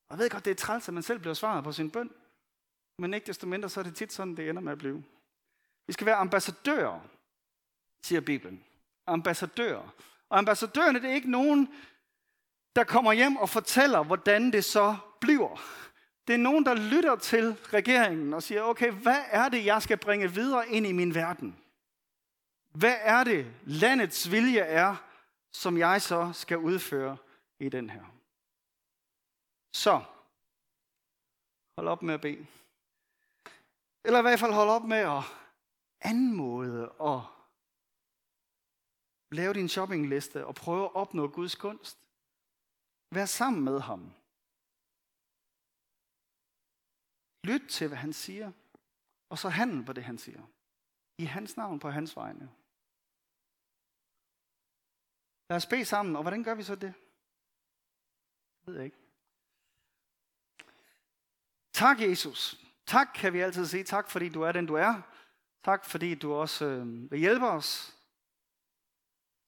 Og 0.09 0.17
jeg 0.17 0.19
ved 0.19 0.31
godt, 0.31 0.45
det 0.45 0.51
er 0.51 0.55
træls, 0.55 0.89
at 0.89 0.95
man 0.95 1.03
selv 1.03 1.19
bliver 1.19 1.35
svaret 1.35 1.65
på 1.65 1.73
sin 1.73 1.91
bøn. 1.91 2.11
Men 2.99 3.15
ikke 3.15 3.27
desto 3.27 3.47
mindre, 3.47 3.69
så 3.69 3.81
er 3.81 3.85
det 3.85 3.97
tit 3.97 4.13
sådan, 4.13 4.37
det 4.37 4.49
ender 4.49 4.63
med 4.63 4.73
at 4.73 4.79
blive. 4.79 5.05
Vi 5.87 5.93
skal 5.93 6.07
være 6.07 6.17
ambassadører, 6.17 7.01
siger 8.03 8.21
Bibelen. 8.21 8.65
Ambassadører. 9.11 9.95
Og 10.29 10.39
ambassadørerne, 10.39 11.03
det 11.03 11.11
er 11.11 11.15
ikke 11.15 11.31
nogen, 11.31 11.69
der 12.77 12.85
kommer 12.85 13.13
hjem 13.13 13.37
og 13.37 13.49
fortæller, 13.49 14.03
hvordan 14.03 14.53
det 14.53 14.65
så 14.65 14.97
bliver. 15.21 15.61
Det 16.27 16.35
er 16.35 16.39
nogen, 16.39 16.67
der 16.67 16.75
lytter 16.75 17.17
til 17.17 17.57
regeringen 17.73 18.35
og 18.35 18.43
siger, 18.43 18.63
okay, 18.63 18.91
hvad 18.91 19.23
er 19.31 19.49
det, 19.49 19.65
jeg 19.65 19.83
skal 19.83 19.97
bringe 19.97 20.33
videre 20.33 20.69
ind 20.69 20.87
i 20.87 20.93
min 20.93 21.15
verden? 21.15 21.57
Hvad 22.71 22.97
er 23.01 23.25
det, 23.25 23.53
landets 23.65 24.31
vilje 24.31 24.61
er, 24.61 24.97
som 25.53 25.79
jeg 25.79 26.03
så 26.03 26.31
skal 26.33 26.59
udføre 26.59 27.17
i 27.59 27.69
den 27.69 27.91
her? 27.91 28.05
Så, 29.73 30.01
hold 31.77 31.89
op 31.89 32.03
med 32.03 32.15
at 32.15 32.21
bede. 32.21 32.47
Eller 34.05 34.19
i 34.19 34.23
hvert 34.23 34.41
fald 34.41 34.53
hold 34.53 34.69
op 34.69 34.85
med 34.85 34.99
at 34.99 35.23
anmode 36.01 36.89
og 36.89 37.27
Lav 39.33 39.53
din 39.55 39.69
shoppingliste 39.69 40.47
og 40.47 40.55
prøv 40.55 40.85
at 40.85 40.95
opnå 40.95 41.29
Guds 41.29 41.55
kunst. 41.55 41.99
Vær 43.15 43.27
sammen 43.27 43.65
med 43.65 43.81
ham. 43.81 44.01
Lyt 47.45 47.69
til, 47.69 47.89
hvad 47.89 47.99
han 47.99 48.13
siger, 48.13 48.53
og 49.29 49.39
så 49.39 49.49
handle 49.49 49.85
på 49.85 49.93
det, 49.93 50.05
han 50.05 50.19
siger. 50.19 50.43
I 51.19 51.25
hans 51.25 51.57
navn 51.57 51.79
på 51.79 51.91
hans 51.91 52.17
vegne. 52.17 52.51
Lad 55.49 55.57
os 55.57 55.67
bede 55.67 55.85
sammen, 55.85 56.17
og 56.17 56.23
hvordan 56.23 56.45
gør 56.45 56.55
vi 56.55 56.63
så 56.63 56.75
det? 56.75 56.95
Jeg 58.59 58.67
ved 58.67 58.75
jeg 58.75 58.85
ikke. 58.85 58.97
Tak, 61.73 62.01
Jesus. 62.01 62.61
Tak 62.87 63.09
kan 63.15 63.33
vi 63.33 63.41
altid 63.41 63.67
sige. 63.67 63.85
Tak, 63.85 64.11
fordi 64.11 64.29
du 64.29 64.43
er 64.43 64.53
den, 64.53 64.67
du 64.67 64.75
er. 64.75 65.03
Tak, 65.65 65.85
fordi 65.85 66.15
du 66.15 66.33
også 66.33 66.65
øh, 66.65 67.11
vil 67.11 67.19
hjælpe 67.19 67.47
os 67.47 68.00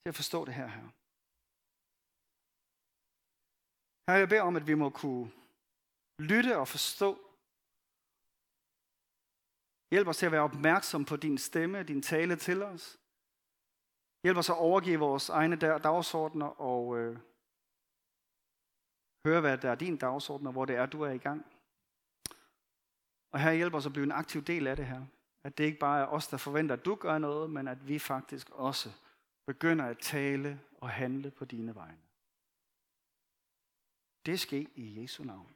til 0.03 0.09
at 0.09 0.15
forstå 0.15 0.45
det 0.45 0.53
her. 0.53 0.67
her. 0.67 0.87
Her 4.11 4.17
jeg 4.17 4.29
beder 4.29 4.41
om, 4.41 4.55
at 4.55 4.67
vi 4.67 4.73
må 4.73 4.89
kunne 4.89 5.31
lytte 6.19 6.57
og 6.57 6.67
forstå. 6.67 7.09
Hjælp 9.91 10.07
os 10.07 10.17
til 10.17 10.25
at 10.25 10.31
være 10.31 10.41
opmærksom 10.41 11.05
på 11.05 11.15
din 11.15 11.37
stemme, 11.37 11.83
din 11.83 12.01
tale 12.01 12.35
til 12.35 12.63
os. 12.63 12.99
Hjælp 14.23 14.37
os 14.37 14.49
at 14.49 14.57
overgive 14.57 14.99
vores 14.99 15.29
egne 15.29 15.55
dagsordner 15.59 16.61
og 16.61 16.97
øh, 16.97 17.19
høre, 19.25 19.41
hvad 19.41 19.57
der 19.57 19.71
er 19.71 19.75
din 19.75 19.97
dagsorden, 19.97 20.47
og 20.47 20.53
hvor 20.53 20.65
det 20.65 20.75
er, 20.75 20.85
du 20.85 21.01
er 21.01 21.11
i 21.11 21.17
gang. 21.17 21.45
Og 23.31 23.39
her 23.39 23.51
hjælper 23.51 23.77
os 23.77 23.85
at 23.85 23.93
blive 23.93 24.03
en 24.03 24.11
aktiv 24.11 24.41
del 24.43 24.67
af 24.67 24.75
det 24.75 24.85
her. 24.85 25.05
At 25.43 25.57
det 25.57 25.63
ikke 25.63 25.79
bare 25.79 26.01
er 26.01 26.05
os, 26.05 26.27
der 26.27 26.37
forventer, 26.37 26.75
at 26.75 26.85
du 26.85 26.95
gør 26.95 27.17
noget, 27.17 27.49
men 27.49 27.67
at 27.67 27.87
vi 27.87 27.99
faktisk 27.99 28.49
også 28.49 28.89
begynder 29.45 29.85
at 29.85 29.97
tale 29.97 30.59
og 30.81 30.89
handle 30.89 31.31
på 31.31 31.45
dine 31.45 31.75
vegne. 31.75 32.01
Det 34.25 34.39
sker 34.39 34.65
i 34.75 35.01
Jesu 35.01 35.23
navn. 35.23 35.55